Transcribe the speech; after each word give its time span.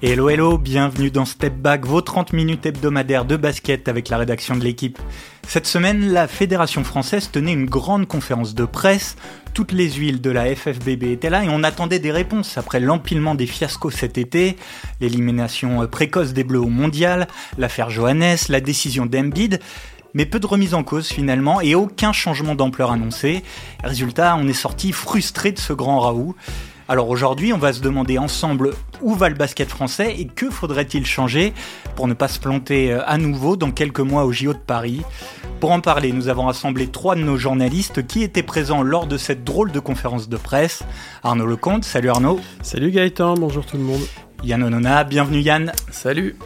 Hello 0.00 0.28
hello, 0.28 0.58
bienvenue 0.58 1.10
dans 1.10 1.24
Step 1.24 1.54
Back, 1.54 1.84
vos 1.84 2.00
30 2.00 2.32
minutes 2.32 2.66
hebdomadaires 2.66 3.24
de 3.24 3.36
basket 3.36 3.88
avec 3.88 4.10
la 4.10 4.18
rédaction 4.18 4.54
de 4.54 4.62
l'équipe. 4.62 4.96
Cette 5.44 5.66
semaine, 5.66 6.12
la 6.12 6.28
Fédération 6.28 6.84
française 6.84 7.32
tenait 7.32 7.52
une 7.52 7.66
grande 7.66 8.06
conférence 8.06 8.54
de 8.54 8.64
presse. 8.64 9.16
Toutes 9.54 9.72
les 9.72 9.90
huiles 9.90 10.20
de 10.20 10.30
la 10.30 10.54
FFBB 10.54 11.02
étaient 11.02 11.30
là 11.30 11.42
et 11.42 11.48
on 11.50 11.64
attendait 11.64 11.98
des 11.98 12.12
réponses 12.12 12.56
après 12.56 12.78
l'empilement 12.78 13.34
des 13.34 13.46
fiascos 13.46 13.90
cet 13.90 14.18
été, 14.18 14.56
l'élimination 15.00 15.84
précoce 15.88 16.32
des 16.32 16.44
Bleus 16.44 16.60
au 16.60 16.68
mondial, 16.68 17.26
l'affaire 17.58 17.90
Johannes, 17.90 18.36
la 18.48 18.60
décision 18.60 19.04
d'Embiid 19.04 19.58
mais 20.14 20.26
peu 20.26 20.40
de 20.40 20.46
remise 20.46 20.74
en 20.74 20.84
cause 20.84 21.08
finalement 21.08 21.60
et 21.60 21.74
aucun 21.74 22.12
changement 22.12 22.54
d'ampleur 22.54 22.92
annoncé. 22.92 23.42
Résultat, 23.84 24.36
on 24.36 24.48
est 24.48 24.54
sorti 24.54 24.92
frustré 24.92 25.52
de 25.52 25.58
ce 25.58 25.72
grand 25.72 26.00
Raoult. 26.00 26.34
Alors 26.90 27.10
aujourd'hui, 27.10 27.52
on 27.52 27.58
va 27.58 27.74
se 27.74 27.82
demander 27.82 28.16
ensemble 28.16 28.70
où 29.02 29.14
va 29.14 29.28
le 29.28 29.34
basket 29.34 29.68
français 29.68 30.14
et 30.18 30.24
que 30.24 30.48
faudrait-il 30.48 31.04
changer 31.04 31.52
pour 31.96 32.08
ne 32.08 32.14
pas 32.14 32.28
se 32.28 32.40
planter 32.40 32.90
euh, 32.90 33.02
à 33.06 33.18
nouveau 33.18 33.56
dans 33.56 33.70
quelques 33.70 34.00
mois 34.00 34.24
au 34.24 34.32
JO 34.32 34.54
de 34.54 34.58
Paris. 34.58 35.02
Pour 35.60 35.70
en 35.72 35.80
parler, 35.80 36.12
nous 36.12 36.28
avons 36.28 36.46
rassemblé 36.46 36.86
trois 36.86 37.14
de 37.14 37.20
nos 37.20 37.36
journalistes 37.36 38.06
qui 38.06 38.22
étaient 38.22 38.42
présents 38.42 38.82
lors 38.82 39.06
de 39.06 39.18
cette 39.18 39.44
drôle 39.44 39.70
de 39.70 39.80
conférence 39.80 40.30
de 40.30 40.38
presse. 40.38 40.82
Arnaud 41.22 41.46
Lecomte, 41.46 41.84
salut 41.84 42.08
Arnaud. 42.08 42.40
Salut 42.62 42.90
Gaëtan, 42.90 43.34
bonjour 43.34 43.66
tout 43.66 43.76
le 43.76 43.82
monde. 43.82 44.02
Yann 44.42 44.62
Onona, 44.62 45.04
bienvenue 45.04 45.40
Yann. 45.40 45.72
Salut. 45.90 46.36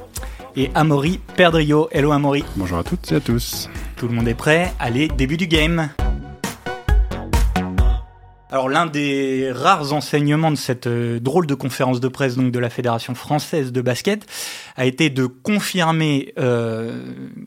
Et 0.56 0.72
Amaury 0.74 1.20
Perdrio. 1.36 1.88
Hello 1.92 2.10
Amaury. 2.10 2.44
Bonjour 2.56 2.78
à 2.78 2.84
toutes 2.84 3.12
et 3.12 3.14
à 3.14 3.20
tous. 3.20 3.70
Tout 3.96 4.08
le 4.08 4.14
monde 4.14 4.26
est 4.26 4.34
prêt 4.34 4.72
Allez, 4.80 5.06
début 5.06 5.36
du 5.36 5.46
game. 5.46 5.88
Alors 8.52 8.68
l'un 8.68 8.84
des 8.84 9.50
rares 9.50 9.94
enseignements 9.94 10.50
de 10.50 10.56
cette 10.56 10.86
euh, 10.86 11.18
drôle 11.18 11.46
de 11.46 11.54
conférence 11.54 12.00
de 12.00 12.08
presse 12.08 12.36
donc 12.36 12.52
de 12.52 12.58
la 12.58 12.68
Fédération 12.68 13.14
française 13.14 13.72
de 13.72 13.80
basket 13.80 14.26
a 14.76 14.84
été 14.84 15.08
de 15.08 15.24
confirmer 15.24 16.34
euh, 16.38 17.02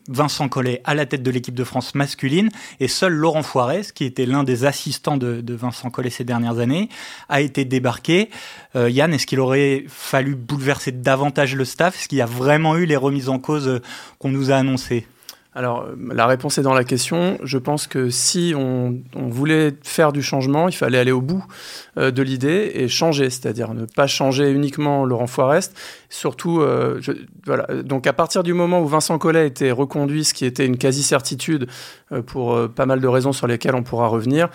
Vincent 0.08 0.48
Collet 0.48 0.80
à 0.82 0.96
la 0.96 1.06
tête 1.06 1.22
de 1.22 1.30
l'équipe 1.30 1.54
de 1.54 1.62
France 1.62 1.94
masculine. 1.94 2.48
Et 2.80 2.88
seul 2.88 3.12
Laurent 3.12 3.44
Foirez, 3.44 3.82
qui 3.94 4.02
était 4.02 4.26
l'un 4.26 4.42
des 4.42 4.64
assistants 4.64 5.16
de, 5.16 5.44
Vincent 5.54 5.90
Collet 5.90 6.10
ces 6.10 6.24
dernières 6.24 6.58
années, 6.58 6.88
a 7.28 7.40
été 7.40 7.64
débarqué. 7.64 8.28
Euh, 8.74 8.90
Yann, 8.90 9.14
est-ce 9.14 9.28
qu'il 9.28 9.38
aurait 9.38 9.84
fallu 9.86 10.34
bouleverser 10.34 10.90
davantage 10.90 11.54
le 11.54 11.64
staff? 11.64 11.96
Est-ce 12.00 12.08
qu'il 12.08 12.18
y 12.18 12.22
a 12.22 12.26
vraiment 12.26 12.74
eu 12.74 12.84
les 12.84 12.96
remises 12.96 13.28
en 13.28 13.38
cause 13.38 13.80
qu'on 14.18 14.30
nous 14.30 14.50
a 14.50 14.56
annoncées? 14.56 15.06
Alors, 15.56 15.86
la 16.12 16.26
réponse 16.26 16.58
est 16.58 16.62
dans 16.62 16.74
la 16.74 16.84
question. 16.84 17.38
Je 17.42 17.56
pense 17.56 17.86
que 17.86 18.10
si 18.10 18.52
on, 18.54 19.00
voulait 19.14 19.72
faire 19.82 20.12
du 20.12 20.22
changement, 20.22 20.68
il 20.68 20.74
fallait 20.74 20.98
aller 20.98 21.12
au 21.12 21.22
bout 21.22 21.42
euh, 21.96 22.10
de 22.10 22.20
l'idée 22.20 22.72
et 22.74 22.88
changer, 22.88 23.30
c'est-à-dire 23.30 23.72
ne 23.72 23.86
pas 23.86 24.06
changer 24.06 24.50
uniquement 24.50 25.06
Laurent 25.06 25.26
Foirest. 25.26 25.74
Surtout, 26.10 26.60
euh, 26.60 27.00
voilà. 27.46 27.66
Donc, 27.82 28.06
à 28.06 28.12
partir 28.12 28.42
du 28.42 28.52
moment 28.52 28.82
où 28.82 28.86
Vincent 28.86 29.16
Collet 29.16 29.46
été 29.46 29.70
reconduit, 29.70 30.24
ce 30.24 30.34
qui 30.34 30.44
était 30.44 30.66
une 30.66 30.76
quasi-certitude 30.76 31.68
euh, 32.12 32.20
pour 32.20 32.68
pas 32.74 32.84
mal 32.84 33.00
de 33.00 33.08
raisons 33.08 33.32
sur 33.32 33.46
lesquelles 33.46 33.74
on 33.74 33.82
pourra 33.82 34.08
revenir, 34.08 34.50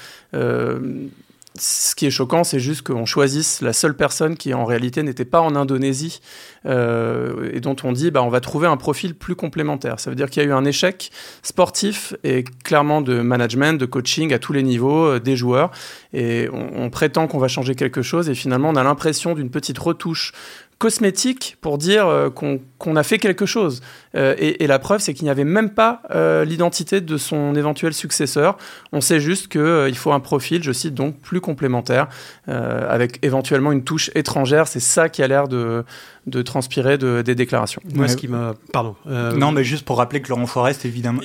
ce 1.61 1.93
qui 1.93 2.07
est 2.07 2.11
choquant, 2.11 2.43
c'est 2.43 2.59
juste 2.59 2.81
qu'on 2.81 3.05
choisisse 3.05 3.61
la 3.61 3.71
seule 3.71 3.95
personne 3.95 4.35
qui 4.35 4.51
en 4.55 4.65
réalité 4.65 5.03
n'était 5.03 5.25
pas 5.25 5.41
en 5.41 5.55
Indonésie 5.55 6.19
euh, 6.65 7.51
et 7.53 7.59
dont 7.59 7.75
on 7.83 7.91
dit 7.91 8.09
bah, 8.09 8.23
on 8.23 8.29
va 8.29 8.39
trouver 8.39 8.65
un 8.65 8.77
profil 8.77 9.13
plus 9.13 9.35
complémentaire. 9.35 9.99
Ça 9.99 10.09
veut 10.09 10.15
dire 10.15 10.31
qu'il 10.31 10.41
y 10.41 10.45
a 10.45 10.49
eu 10.49 10.53
un 10.53 10.65
échec 10.65 11.11
sportif 11.43 12.15
et 12.23 12.43
clairement 12.63 13.01
de 13.01 13.21
management, 13.21 13.79
de 13.79 13.85
coaching 13.85 14.33
à 14.33 14.39
tous 14.39 14.53
les 14.53 14.63
niveaux 14.63 15.05
euh, 15.05 15.19
des 15.19 15.35
joueurs. 15.35 15.69
Et 16.13 16.49
on, 16.51 16.85
on 16.85 16.89
prétend 16.89 17.27
qu'on 17.27 17.37
va 17.37 17.47
changer 17.47 17.75
quelque 17.75 18.01
chose 18.01 18.27
et 18.27 18.33
finalement 18.33 18.69
on 18.69 18.75
a 18.75 18.83
l'impression 18.83 19.35
d'une 19.35 19.51
petite 19.51 19.77
retouche 19.77 20.33
cosmétique 20.81 21.57
pour 21.61 21.77
dire 21.77 22.07
euh, 22.07 22.31
qu'on 22.31 22.95
a 22.95 23.03
fait 23.03 23.19
quelque 23.19 23.45
chose. 23.45 23.81
Euh, 24.15 24.33
et, 24.39 24.65
la 24.65 24.79
preuve, 24.79 24.99
c'est 24.99 25.13
qu'il 25.13 25.25
n'y 25.25 25.29
avait 25.29 25.43
même 25.43 25.69
pas 25.69 26.01
euh, 26.09 26.43
l'identité 26.43 27.01
de 27.01 27.17
son 27.17 27.53
éventuel 27.53 27.93
successeur. 27.93 28.57
On 28.91 28.99
sait 28.99 29.19
juste 29.19 29.47
qu'il 29.47 29.95
faut 29.95 30.11
un 30.11 30.19
profil, 30.19 30.63
je 30.63 30.71
cite 30.71 30.95
donc, 30.95 31.19
plus 31.19 31.39
complémentaire, 31.39 32.07
avec 32.47 33.19
éventuellement 33.21 33.71
une 33.71 33.83
touche 33.83 34.09
étrangère. 34.15 34.67
C'est 34.67 34.79
ça 34.79 35.07
qui 35.07 35.21
a 35.21 35.27
l'air 35.27 35.47
de, 35.47 35.85
de 36.25 36.41
transpirer 36.41 36.97
de, 36.97 37.21
des 37.21 37.35
déclarations. 37.35 37.81
Moi, 37.93 38.07
ce 38.07 38.17
qui 38.17 38.27
m'a... 38.27 38.55
Pardon. 38.73 38.95
Non, 39.05 39.51
mais 39.51 39.63
juste 39.63 39.85
pour 39.85 39.97
rappeler 39.97 40.21
que 40.21 40.29
Laurent 40.29 40.47
Forest, 40.47 40.85
évidemment, 40.85 41.21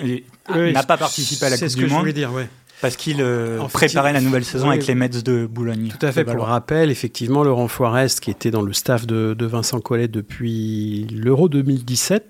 n'a 0.55 0.83
pas 0.83 0.99
participé 0.99 1.47
à 1.47 1.51
la 1.51 1.57
Coupe 1.57 1.69
ce 1.69 1.77
du 1.77 1.85
que 1.85 1.89
Monde. 1.89 1.97
Je 1.97 2.01
voulais 2.01 2.13
dire, 2.13 2.33
ouais. 2.33 2.49
Parce 2.81 2.97
qu'il 2.97 3.19
euh, 3.21 3.59
préparait 3.73 4.13
la 4.13 4.21
nouvelle 4.21 4.45
saison 4.45 4.69
avec 4.69 4.87
les 4.87 4.95
Mets 4.95 5.09
de 5.09 5.47
Boulogne. 5.47 5.89
Tout 5.99 6.05
à 6.05 6.13
fait. 6.13 6.25
Pour 6.25 6.45
rappel, 6.45 6.91
effectivement, 6.91 7.43
Laurent 7.43 7.69
Foirest, 7.69 8.21
qui 8.21 8.31
était 8.31 8.51
dans 8.51 8.63
le 8.63 8.73
staff 8.73 9.07
de, 9.07 9.35
Vincent 9.41 9.81
Collet 9.81 10.09
depuis 10.09 11.07
l'Euro 11.11 11.49
2017, 11.49 12.25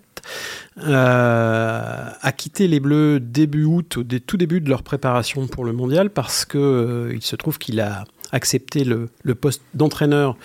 euh, 0.79 2.11
a 2.21 2.33
quitté 2.33 2.69
les 2.69 2.81
Bleus 2.81 3.19
début 3.21 3.65
août, 3.65 3.99
au 3.99 4.05
tout 4.05 4.37
début 4.37 4.61
de 4.61 4.69
leur 4.69 4.83
préparation 4.83 5.47
pour 5.47 5.65
le 5.65 5.73
mondial, 5.73 6.11
parce 6.11 6.45
qu'il 6.45 6.61
euh, 6.61 7.21
se 7.21 7.37
trouve 7.37 7.59
qu'il 7.59 7.81
a 7.81 8.05
accepté 8.33 8.85
le, 8.85 9.09
poste 9.35 9.63
d'entraîneur 9.75 10.37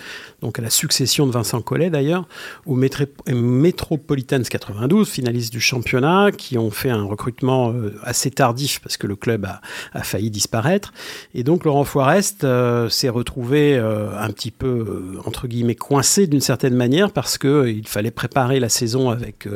donc 0.42 0.58
à 0.58 0.62
la 0.62 0.70
succession 0.70 1.26
de 1.26 1.32
Vincent 1.32 1.62
Collet 1.62 1.88
d'ailleurs, 1.88 2.26
au 2.66 2.74
Metropolitans 2.74 4.42
92, 4.42 5.08
finaliste 5.08 5.52
du 5.52 5.60
championnat, 5.60 6.32
qui 6.32 6.58
ont 6.58 6.72
fait 6.72 6.90
un 6.90 7.04
recrutement 7.04 7.70
euh, 7.70 7.94
assez 8.02 8.30
tardif 8.30 8.80
parce 8.80 8.96
que 8.96 9.06
le 9.06 9.14
club 9.14 9.46
a, 9.46 10.02
failli 10.02 10.30
disparaître. 10.30 10.92
Et 11.34 11.44
donc 11.44 11.64
Laurent 11.64 11.84
Foirest 11.84 12.42
euh, 12.42 12.88
s'est 12.88 13.08
retrouvé 13.08 13.76
euh, 13.76 14.18
un 14.18 14.30
petit 14.30 14.50
peu, 14.50 15.20
entre 15.24 15.46
guillemets, 15.46 15.76
coincé 15.76 16.26
d'une 16.26 16.40
certaine 16.40 16.74
manière 16.74 17.12
parce 17.12 17.38
qu'il 17.38 17.86
fallait 17.86 18.10
préparer 18.10 18.58
la 18.58 18.68
saison 18.68 19.10
avec, 19.10 19.48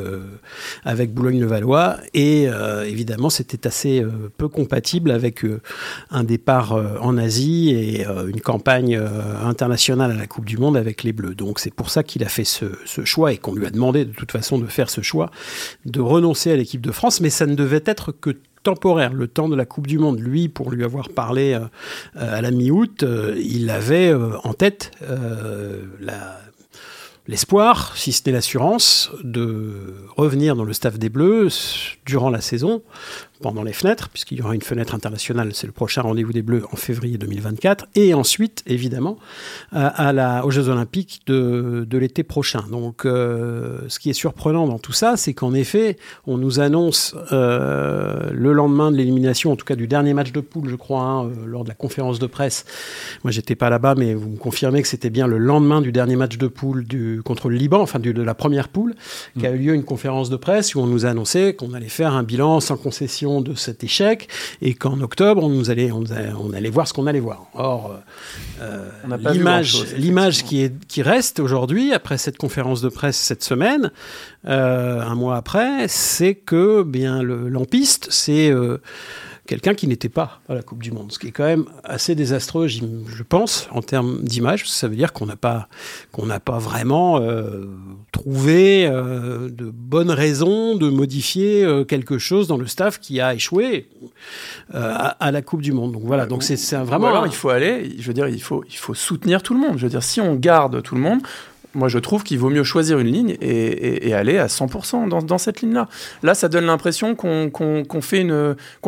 avec 0.85 1.13
Boulogne-le-Valois. 1.13 1.97
Et 2.13 2.47
évidemment, 2.85 3.29
c'était 3.29 3.67
assez 3.67 4.05
peu 4.37 4.47
compatible 4.47 5.11
avec 5.11 5.45
un 6.11 6.23
départ 6.23 6.77
en 7.01 7.17
Asie 7.17 7.71
et 7.71 8.05
une 8.27 8.41
campagne 8.41 8.99
internationale 9.43 10.11
à 10.11 10.15
la 10.15 10.27
Coupe 10.27 10.45
du 10.45 10.57
Monde 10.57 10.77
avec 10.77 11.03
les 11.03 11.13
Bleus. 11.13 11.35
Donc 11.35 11.59
c'est 11.59 11.73
pour 11.73 11.89
ça 11.89 12.03
qu'il 12.03 12.23
a 12.23 12.29
fait 12.29 12.43
ce, 12.43 12.65
choix 13.03 13.33
et 13.33 13.37
qu'on 13.37 13.53
lui 13.53 13.65
a 13.65 13.69
demandé 13.69 14.05
de 14.05 14.11
toute 14.11 14.31
façon 14.31 14.57
de 14.57 14.65
faire 14.65 14.89
ce 14.89 15.01
choix, 15.01 15.31
de 15.85 15.99
renoncer 15.99 16.51
à 16.51 16.55
l'équipe 16.55 16.81
de 16.81 16.91
France, 16.91 17.21
mais 17.21 17.29
ça 17.29 17.45
ne 17.45 17.55
devait 17.55 17.83
être 17.85 18.11
que 18.11 18.37
temporaire, 18.63 19.13
le 19.13 19.27
temps 19.29 19.47
de 19.47 19.55
la 19.55 19.65
Coupe 19.65 19.87
du 19.87 19.97
Monde. 19.97 20.19
Lui, 20.19 20.49
pour 20.49 20.71
lui 20.71 20.83
avoir 20.83 21.07
parlé 21.07 21.53
euh, 21.53 21.67
à 22.15 22.41
la 22.41 22.51
mi-août, 22.51 23.03
euh, 23.03 23.33
il 23.37 23.69
avait 23.69 24.09
euh, 24.09 24.37
en 24.43 24.53
tête 24.53 24.91
l'espoir, 27.27 27.95
si 27.95 28.11
ce 28.11 28.21
n'est 28.25 28.31
l'assurance, 28.31 29.11
de 29.23 29.95
revenir 30.15 30.55
dans 30.55 30.63
le 30.63 30.73
staff 30.73 30.97
des 30.97 31.09
Bleus 31.09 31.97
durant 32.05 32.29
la 32.29 32.41
saison 32.41 32.81
pendant 33.41 33.63
les 33.63 33.73
fenêtres, 33.73 34.09
puisqu'il 34.09 34.39
y 34.39 34.41
aura 34.41 34.55
une 34.55 34.61
fenêtre 34.61 34.95
internationale, 34.95 35.51
c'est 35.53 35.67
le 35.67 35.73
prochain 35.73 36.01
rendez-vous 36.01 36.33
des 36.33 36.41
Bleus 36.41 36.63
en 36.71 36.75
février 36.75 37.17
2024, 37.17 37.87
et 37.95 38.13
ensuite, 38.13 38.63
évidemment, 38.65 39.17
la, 39.71 40.45
aux 40.45 40.51
Jeux 40.51 40.69
Olympiques 40.69 41.21
de, 41.27 41.97
l'été 41.97 42.23
prochain. 42.23 42.63
Donc, 42.69 43.05
euh, 43.05 43.79
ce 43.87 43.99
qui 43.99 44.09
est 44.09 44.13
surprenant 44.13 44.67
dans 44.67 44.79
tout 44.79 44.91
ça, 44.91 45.17
c'est 45.17 45.33
qu'en 45.33 45.53
effet, 45.53 45.97
on 46.27 46.37
nous 46.37 46.59
annonce 46.59 47.15
euh, 47.31 48.29
le 48.31 48.53
lendemain 48.53 48.91
de 48.91 48.97
l'élimination, 48.97 49.51
en 49.51 49.55
tout 49.55 49.65
cas 49.65 49.75
du 49.75 49.87
dernier 49.87 50.13
match 50.13 50.31
de 50.31 50.41
poule, 50.41 50.69
je 50.69 50.75
crois, 50.75 51.01
hein, 51.01 51.25
euh, 51.25 51.45
lors 51.45 51.63
de 51.63 51.69
la 51.69 51.75
conférence 51.75 52.19
de 52.19 52.27
presse. 52.27 52.65
Moi, 53.23 53.31
j'étais 53.31 53.55
pas 53.55 53.69
là-bas, 53.69 53.95
mais 53.95 54.13
vous 54.13 54.29
me 54.29 54.37
confirmez 54.37 54.81
que 54.81 54.87
c'était 54.87 55.09
bien 55.09 55.27
le 55.27 55.37
lendemain 55.37 55.81
du 55.81 55.91
dernier 55.91 56.15
match 56.15 56.37
de 56.37 56.47
poule 56.47 56.85
du, 56.85 57.16
contre 57.23 57.49
le 57.49 57.57
Liban, 57.57 57.81
enfin 57.81 57.99
du, 57.99 58.13
de 58.13 58.21
la 58.21 58.33
première 58.33 58.69
poule, 58.69 58.95
qui 59.37 59.45
a 59.45 59.51
eu 59.51 59.57
lieu 59.57 59.73
une 59.73 59.83
conférence 59.83 60.29
de 60.29 60.35
presse 60.37 60.75
où 60.75 60.79
on 60.79 60.87
nous 60.87 61.05
annonçait 61.05 61.53
qu'on 61.53 61.73
allait 61.73 61.89
faire 61.89 62.13
un 62.13 62.23
bilan 62.23 62.59
sans 62.59 62.77
concession 62.77 63.41
de 63.41 63.55
cet 63.55 63.83
échec 63.83 64.27
et 64.61 64.73
qu'en 64.73 65.01
octobre, 65.01 65.43
on, 65.43 65.49
nous 65.49 65.69
allait, 65.69 65.91
on, 65.91 66.03
allait 66.53 66.69
voir 66.69 66.87
ce 66.87 66.93
qu'on 66.93 67.07
allait 67.07 67.19
voir. 67.19 67.47
Or, 67.53 67.99
euh, 68.61 68.89
l'image, 69.97 70.43
qui, 70.43 70.61
est, 70.61 70.73
qui 70.87 71.01
reste 71.01 71.39
aujourd'hui, 71.39 71.93
après 71.93 72.17
cette 72.17 72.37
conférence 72.37 72.81
de 72.81 72.89
presse 72.89 73.17
cette 73.17 73.43
semaine, 73.43 73.91
euh, 74.47 75.01
un 75.01 75.15
mois 75.15 75.37
après, 75.37 75.87
c'est 75.87 76.35
que 76.35 76.83
bien 76.83 77.21
l'ampiste, 77.23 78.07
c'est 78.09 78.49
euh, 78.49 78.77
quelqu'un 79.47 79.73
qui 79.73 79.87
n'était 79.87 80.09
pas 80.09 80.41
à 80.47 80.53
la 80.53 80.61
Coupe 80.61 80.83
du 80.83 80.91
Monde, 80.91 81.11
ce 81.11 81.17
qui 81.17 81.27
est 81.27 81.31
quand 81.31 81.45
même 81.45 81.65
assez 81.83 82.13
désastreux, 82.13 82.67
je 82.67 83.23
pense, 83.27 83.67
en 83.71 83.81
termes 83.81 84.21
d'image. 84.21 84.69
Ça 84.69 84.87
veut 84.87 84.95
dire 84.95 85.13
qu'on 85.13 85.25
n'a 85.25 85.35
pas, 85.35 85.67
qu'on 86.11 86.27
n'a 86.27 86.39
pas 86.39 86.59
vraiment 86.59 87.19
euh, 87.19 87.65
trouvé 88.11 88.85
euh, 88.85 89.49
de 89.49 89.71
bonnes 89.73 90.11
raisons 90.11 90.75
de 90.75 90.89
modifier 90.89 91.63
euh, 91.63 91.83
quelque 91.83 92.19
chose 92.19 92.47
dans 92.47 92.57
le 92.57 92.67
staff 92.67 92.99
qui 92.99 93.19
a 93.19 93.33
échoué 93.33 93.89
à, 94.73 95.31
la 95.31 95.41
Coupe 95.41 95.61
du 95.61 95.71
Monde. 95.71 95.93
Donc 95.93 96.03
voilà, 96.03 96.25
donc 96.25 96.43
c'est 96.43 96.55
vraiment. 96.75 97.07
Alors, 97.07 97.25
il 97.25 97.33
faut 97.33 97.49
aller, 97.49 97.95
je 97.97 98.07
veux 98.07 98.13
dire, 98.13 98.27
il 98.27 98.41
faut, 98.41 98.63
il 98.69 98.75
faut 98.75 98.93
soutenir 98.93 99.41
tout 99.41 99.53
le 99.53 99.59
monde. 99.59 99.77
Je 99.77 99.83
veux 99.83 99.89
dire, 99.89 100.03
si 100.03 100.21
on 100.21 100.35
garde 100.35 100.83
tout 100.83 100.95
le 100.95 101.01
monde, 101.01 101.21
moi 101.77 101.87
je 101.89 101.99
trouve 101.99 102.23
qu'il 102.23 102.39
vaut 102.39 102.49
mieux 102.49 102.63
choisir 102.63 102.99
une 102.99 103.07
ligne 103.07 103.37
et, 103.39 104.13
aller 104.13 104.37
à 104.37 104.47
100% 104.47 105.07
dans, 105.07 105.37
cette 105.37 105.61
ligne-là. 105.61 105.87
Là, 106.23 106.33
ça 106.33 106.49
donne 106.49 106.65
l'impression 106.65 107.15
qu'on 107.15 108.01
fait, 108.01 108.27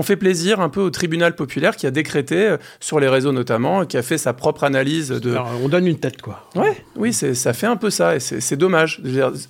fait 0.04 0.16
plaisir 0.16 0.60
un 0.60 0.70
peu 0.70 0.82
au 0.82 0.90
tribunal 0.90 1.36
populaire 1.36 1.76
qui 1.76 1.86
a 1.86 1.92
décrété, 1.92 2.48
euh, 2.48 2.58
sur 2.80 3.00
les 3.00 3.08
réseaux 3.08 3.32
notamment, 3.32 3.86
qui 3.86 3.98
a 3.98 4.02
fait 4.02 4.18
sa 4.18 4.34
propre 4.34 4.64
analyse 4.64 5.10
de... 5.10 5.36
on 5.64 5.70
donne 5.70 5.86
une 5.86 6.00
tête, 6.00 6.22
quoi. 6.22 6.50
Ouais, 6.56 6.84
oui, 6.96 7.14
ça 7.14 7.54
fait 7.54 7.68
un 7.68 7.76
peu 7.76 7.92
ça, 7.92 8.16
et 8.16 8.20
c'est 8.20 8.58
dommage. 8.58 9.02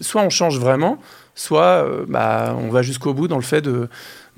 soit 0.01 0.21
on 0.21 0.29
change 0.29 0.59
vraiment, 0.59 0.99
soit 1.33 1.85
euh, 1.85 2.05
bah, 2.07 2.57
on 2.59 2.69
va 2.69 2.81
jusqu'au 2.81 3.13
bout 3.13 3.29
dans 3.29 3.37
le 3.37 3.41
fait 3.41 3.61
de 3.61 3.87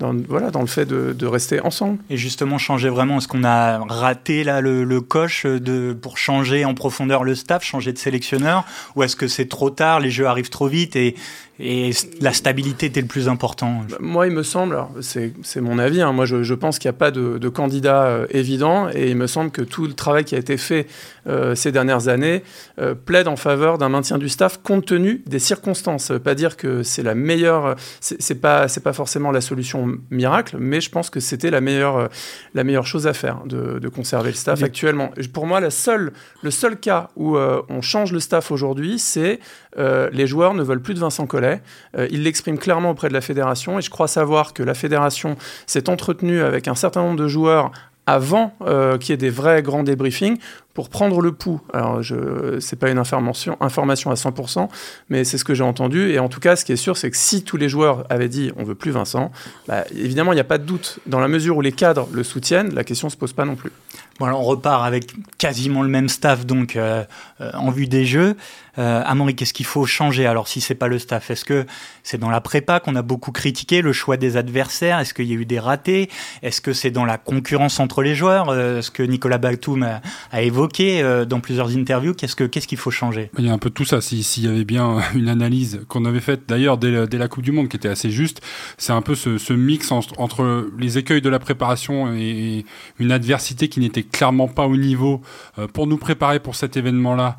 dans, 0.02 0.14
voilà, 0.28 0.50
dans 0.50 0.60
le 0.60 0.66
fait 0.66 0.84
de, 0.84 1.26
rester 1.26 1.60
ensemble. 1.60 1.98
Et 2.10 2.16
justement, 2.16 2.58
changer 2.58 2.88
vraiment, 2.88 3.18
est-ce 3.18 3.28
qu'on 3.28 3.44
a 3.44 3.78
raté 3.78 4.42
là 4.44 4.60
le, 4.60 5.00
coche 5.00 5.46
de, 5.46 5.92
pour 5.92 6.18
changer 6.18 6.64
en 6.64 6.74
profondeur 6.74 7.24
le 7.24 7.34
staff, 7.34 7.64
changer 7.64 7.92
de 7.92 7.98
sélectionneur 7.98 8.64
Ou 8.96 9.04
est-ce 9.04 9.16
que 9.16 9.28
c'est 9.28 9.48
trop 9.48 9.70
tard, 9.70 10.00
les 10.00 10.10
jeux 10.10 10.26
arrivent 10.26 10.50
trop 10.50 10.66
vite 10.66 10.96
et, 10.96 11.14
et 11.60 11.92
la 12.20 12.32
stabilité 12.32 12.86
était 12.86 13.00
le 13.00 13.06
plus 13.06 13.28
important? 13.28 13.82
Bah, 13.88 13.96
Moi, 14.00 14.26
il 14.26 14.32
me 14.32 14.42
semble, 14.42 14.76
c'est 15.00 15.60
mon 15.60 15.78
avis, 15.78 16.02
hein, 16.02 16.12
moi 16.12 16.26
je, 16.26 16.42
je 16.42 16.54
pense 16.54 16.78
qu'il 16.78 16.88
n'y 16.88 16.96
a 16.96 16.98
pas 16.98 17.10
de, 17.10 17.38
de 17.38 17.48
candidat 17.48 18.04
euh, 18.04 18.26
évident 18.30 18.88
et 18.92 19.10
il 19.10 19.16
me 19.16 19.28
semble 19.28 19.50
que 19.50 19.62
tout 19.62 19.86
le 19.86 19.92
travail 19.92 20.24
qui 20.24 20.34
a 20.34 20.38
été 20.38 20.56
fait 20.56 20.86
euh, 21.28 21.54
ces 21.54 21.70
dernières 21.70 22.08
années 22.08 22.42
euh, 22.80 22.94
plaide 22.94 23.28
en 23.28 23.36
faveur 23.36 23.78
d'un 23.78 23.90
maintien 23.90 24.18
du 24.18 24.28
staff 24.28 24.60
compte 24.62 24.86
tenu 24.86 25.22
des 25.26 25.38
circonstances. 25.38 26.04
Ça 26.04 26.14
veut 26.14 26.20
pas 26.20 26.34
dire 26.34 26.56
que 26.56 26.82
c'est 26.82 27.02
la 27.02 27.14
meilleure, 27.14 27.76
c'est 28.00 28.40
pas, 28.40 28.66
pas 28.82 28.92
forcément 28.92 29.30
la 29.30 29.40
solution 29.40 29.91
miracle, 30.10 30.56
mais 30.58 30.80
je 30.80 30.90
pense 30.90 31.10
que 31.10 31.20
c'était 31.20 31.50
la 31.50 31.60
meilleure, 31.60 32.08
la 32.54 32.64
meilleure 32.64 32.86
chose 32.86 33.06
à 33.06 33.12
faire 33.12 33.42
de, 33.44 33.78
de 33.78 33.88
conserver 33.88 34.30
le 34.30 34.36
staff 34.36 34.62
actuellement. 34.62 35.10
Pour 35.32 35.46
moi, 35.46 35.60
la 35.60 35.70
seule, 35.70 36.12
le 36.42 36.50
seul 36.50 36.76
cas 36.76 37.10
où 37.16 37.36
on 37.36 37.80
change 37.80 38.12
le 38.12 38.20
staff 38.20 38.50
aujourd'hui, 38.50 38.98
c'est 38.98 39.40
les 39.76 40.26
joueurs 40.26 40.54
ne 40.54 40.62
veulent 40.62 40.82
plus 40.82 40.94
de 40.94 41.00
Vincent 41.00 41.26
Collet 41.26 41.62
euh, 41.96 42.08
il 42.10 42.22
l'exprime 42.22 42.58
clairement 42.58 42.90
auprès 42.90 43.08
de 43.08 43.14
la 43.14 43.20
fédération 43.20 43.78
et 43.78 43.82
je 43.82 43.90
crois 43.90 44.08
savoir 44.08 44.54
que 44.54 44.62
la 44.62 44.74
fédération 44.74 45.36
s'est 45.66 45.88
entretenue 45.88 46.40
avec 46.40 46.68
un 46.68 46.74
certain 46.74 47.02
nombre 47.02 47.18
de 47.18 47.28
joueurs 47.28 47.70
avant 48.06 48.54
euh, 48.62 48.98
qu'il 48.98 49.10
y 49.10 49.14
ait 49.14 49.16
des 49.16 49.30
vrais 49.30 49.62
grands 49.62 49.84
débriefings 49.84 50.38
pour 50.74 50.88
prendre 50.88 51.20
le 51.20 51.32
pouls. 51.32 51.60
Alors, 51.72 52.02
ce 52.02 52.14
n'est 52.54 52.78
pas 52.78 52.90
une 52.90 52.98
information, 52.98 53.56
information 53.60 54.10
à 54.10 54.14
100%, 54.14 54.68
mais 55.10 55.24
c'est 55.24 55.38
ce 55.38 55.44
que 55.44 55.54
j'ai 55.54 55.64
entendu. 55.64 56.10
Et 56.10 56.18
en 56.18 56.28
tout 56.28 56.40
cas, 56.40 56.56
ce 56.56 56.64
qui 56.64 56.72
est 56.72 56.76
sûr, 56.76 56.96
c'est 56.96 57.10
que 57.10 57.16
si 57.16 57.44
tous 57.44 57.56
les 57.56 57.68
joueurs 57.68 58.04
avaient 58.08 58.28
dit 58.28 58.52
on 58.56 58.64
veut 58.64 58.74
plus 58.74 58.90
Vincent, 58.90 59.30
bah, 59.68 59.84
évidemment, 59.94 60.32
il 60.32 60.36
n'y 60.36 60.40
a 60.40 60.44
pas 60.44 60.58
de 60.58 60.64
doute. 60.64 60.98
Dans 61.06 61.20
la 61.20 61.28
mesure 61.28 61.56
où 61.56 61.60
les 61.60 61.72
cadres 61.72 62.08
le 62.12 62.22
soutiennent, 62.22 62.74
la 62.74 62.84
question 62.84 63.10
se 63.10 63.16
pose 63.16 63.32
pas 63.32 63.44
non 63.44 63.54
plus. 63.54 63.72
Bon, 64.18 64.26
alors 64.26 64.40
on 64.40 64.44
repart 64.44 64.84
avec 64.84 65.12
quasiment 65.38 65.82
le 65.82 65.88
même 65.88 66.08
staff 66.08 66.44
donc 66.44 66.76
euh, 66.76 67.04
en 67.54 67.70
vue 67.70 67.86
des 67.86 68.04
Jeux. 68.04 68.36
Euh, 68.78 69.02
Amaury, 69.04 69.34
qu'est-ce 69.34 69.52
qu'il 69.52 69.66
faut 69.66 69.84
changer? 69.84 70.26
Alors, 70.26 70.48
si 70.48 70.60
c'est 70.60 70.74
pas 70.74 70.88
le 70.88 70.98
staff, 70.98 71.30
est-ce 71.30 71.44
que 71.44 71.66
c'est 72.02 72.18
dans 72.18 72.30
la 72.30 72.40
prépa 72.40 72.80
qu'on 72.80 72.96
a 72.96 73.02
beaucoup 73.02 73.32
critiqué 73.32 73.82
le 73.82 73.92
choix 73.92 74.16
des 74.16 74.36
adversaires? 74.36 74.98
Est-ce 74.98 75.12
qu'il 75.12 75.26
y 75.26 75.32
a 75.32 75.36
eu 75.36 75.44
des 75.44 75.58
ratés? 75.58 76.08
Est-ce 76.42 76.60
que 76.60 76.72
c'est 76.72 76.90
dans 76.90 77.04
la 77.04 77.18
concurrence 77.18 77.80
entre 77.80 78.02
les 78.02 78.14
joueurs? 78.14 78.48
Euh, 78.48 78.80
Ce 78.80 78.90
que 78.90 79.02
Nicolas 79.02 79.38
Batum 79.38 79.82
a, 80.30 80.42
évoqué 80.62 81.02
euh, 81.02 81.24
dans 81.24 81.40
plusieurs 81.40 81.76
interviews. 81.76 82.14
Qu'est-ce 82.14 82.36
que 82.36 82.44
qu'est-ce 82.44 82.68
qu'il 82.68 82.78
faut 82.78 82.90
changer? 82.90 83.30
Il 83.38 83.46
y 83.46 83.48
a 83.48 83.52
un 83.52 83.58
peu 83.58 83.70
tout 83.70 83.84
ça. 83.84 84.00
S'il 84.00 84.44
y 84.44 84.48
avait 84.48 84.64
bien 84.64 84.98
une 85.14 85.28
analyse 85.28 85.80
qu'on 85.88 86.04
avait 86.04 86.20
faite 86.20 86.42
d'ailleurs 86.46 86.78
dès, 86.78 87.06
la 87.18 87.28
Coupe 87.28 87.42
du 87.42 87.52
Monde, 87.52 87.68
qui 87.68 87.76
était 87.76 87.88
assez 87.88 88.10
juste, 88.10 88.40
c'est 88.78 88.92
un 88.92 89.02
peu 89.02 89.14
ce, 89.14 89.52
mix 89.52 89.92
entre 89.92 90.70
les 90.78 90.98
écueils 90.98 91.20
de 91.20 91.28
la 91.28 91.38
préparation 91.38 92.14
et 92.14 92.64
une 92.98 93.12
adversité 93.12 93.68
qui 93.68 93.80
n'était 93.80 94.02
clairement 94.02 94.48
pas 94.48 94.66
au 94.66 94.76
niveau 94.76 95.20
pour 95.72 95.86
nous 95.86 95.98
préparer 95.98 96.40
pour 96.40 96.54
cet 96.56 96.76
événement-là. 96.76 97.36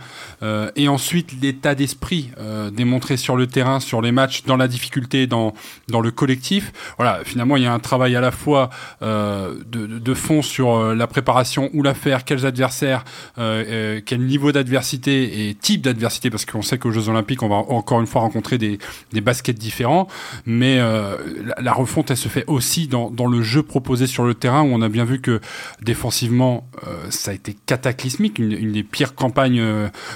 et 0.76 0.88
ensuite 0.88 1.34
l'état 1.42 1.76
d'esprit 1.76 2.32
euh, 2.40 2.70
démontré 2.70 3.18
sur 3.18 3.36
le 3.36 3.48
terrain, 3.48 3.80
sur 3.80 4.02
les 4.02 4.12
matchs, 4.12 4.44
dans 4.44 4.58
la 4.58 4.68
difficulté, 4.68 5.28
dans, 5.28 5.54
dans 5.88 6.02
le 6.02 6.12
collectif. 6.12 6.72
Voilà, 6.98 7.20
finalement, 7.24 7.58
il 7.58 7.64
y 7.64 7.66
a 7.66 7.74
un 7.74 7.80
travail 7.80 8.16
à 8.16 8.22
la 8.22 8.32
fois 8.32 8.70
euh, 9.02 9.56
de, 9.66 9.86
de, 9.86 10.14
fond 10.14 10.42
sur 10.42 10.76
euh, 10.76 10.96
la 10.96 11.08
préparation, 11.08 11.70
où 11.74 11.84
la 11.84 11.94
faire, 11.94 12.26
quels 12.26 12.46
adversaires, 12.46 13.04
quel 13.36 14.22
niveau 14.22 14.52
d'adversité 14.52 15.50
et 15.50 15.56
type 15.56 15.82
d'adversité, 15.82 16.30
parce 16.30 16.46
qu'on 16.46 16.62
sait 16.62 16.78
qu'aux 16.78 16.92
Jeux 16.92 17.10
Olympiques, 17.10 17.44
on 17.44 17.50
va 17.50 17.56
encore 17.56 18.00
une 18.00 18.08
fois 18.08 18.22
rencontrer 18.22 18.58
des, 18.58 18.78
des 19.12 19.22
baskets 19.22 19.58
différents, 19.58 20.08
mais 20.46 20.78
la, 20.78 21.74
refonte, 21.74 22.12
elle 22.12 22.18
se 22.18 22.30
fait 22.30 22.46
aussi 22.48 22.88
dans, 22.88 23.28
le 23.28 23.42
jeu 23.42 23.64
proposé 23.64 24.08
sur 24.08 24.24
le 24.24 24.34
terrain, 24.34 24.62
où 24.62 24.68
on 24.68 24.82
a 24.82 24.90
bien 24.90 25.06
vu 25.06 25.22
que 25.22 25.40
défensivement, 25.82 26.68
ça 27.10 27.32
a 27.32 27.34
été 27.34 27.56
cataclysmique, 27.66 28.40
une, 28.40 28.72
des 28.72 28.84
pires 28.84 29.16
campagnes 29.16 29.64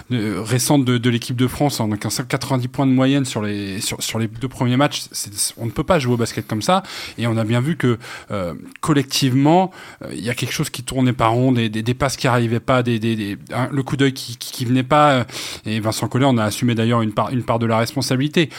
récentes 0.09 0.85
de, 0.85 1.09
l'équipe 1.09 1.35
de 1.35 1.47
France, 1.47 1.77
donc 1.77 2.05
un 2.05 2.09
90 2.23 2.67
points 2.67 2.87
de 2.87 2.91
moyenne 2.91 3.25
sur 3.25 3.41
les, 3.41 3.79
sur, 3.81 4.19
les 4.19 4.27
deux 4.27 4.47
premiers 4.47 4.77
matchs, 4.77 5.03
on 5.57 5.65
ne 5.65 5.71
peut 5.71 5.83
pas 5.83 5.99
jouer 5.99 6.13
au 6.13 6.17
basket 6.17 6.47
comme 6.47 6.61
ça. 6.61 6.83
Et 7.17 7.27
on 7.27 7.37
a 7.37 7.43
bien 7.43 7.61
vu 7.61 7.77
que 7.77 7.97
euh, 8.31 8.53
collectivement, 8.81 9.71
euh, 10.03 10.09
il 10.13 10.23
y 10.23 10.29
a 10.29 10.35
quelque 10.35 10.53
chose 10.53 10.69
qui 10.69 10.83
tournait 10.83 11.13
pas 11.13 11.27
rond, 11.27 11.51
des, 11.51 11.69
des, 11.69 11.83
des 11.83 11.93
passes 11.93 12.17
qui 12.17 12.27
arrivaient 12.27 12.59
pas, 12.59 12.83
le 12.87 13.83
coup 13.83 13.97
d'œil 13.97 14.13
qui, 14.13 14.37
qui, 14.37 14.65
venait 14.65 14.83
pas. 14.83 15.11
Euh, 15.11 15.23
et 15.65 15.79
Vincent 15.79 16.07
Collet, 16.07 16.25
on 16.27 16.37
a 16.37 16.43
assumé 16.43 16.75
d'ailleurs 16.75 17.01
une 17.01 17.13
part, 17.13 17.29
une 17.29 17.43
part 17.43 17.59
de 17.59 17.65
la 17.65 17.77
responsabilité, 17.77 18.49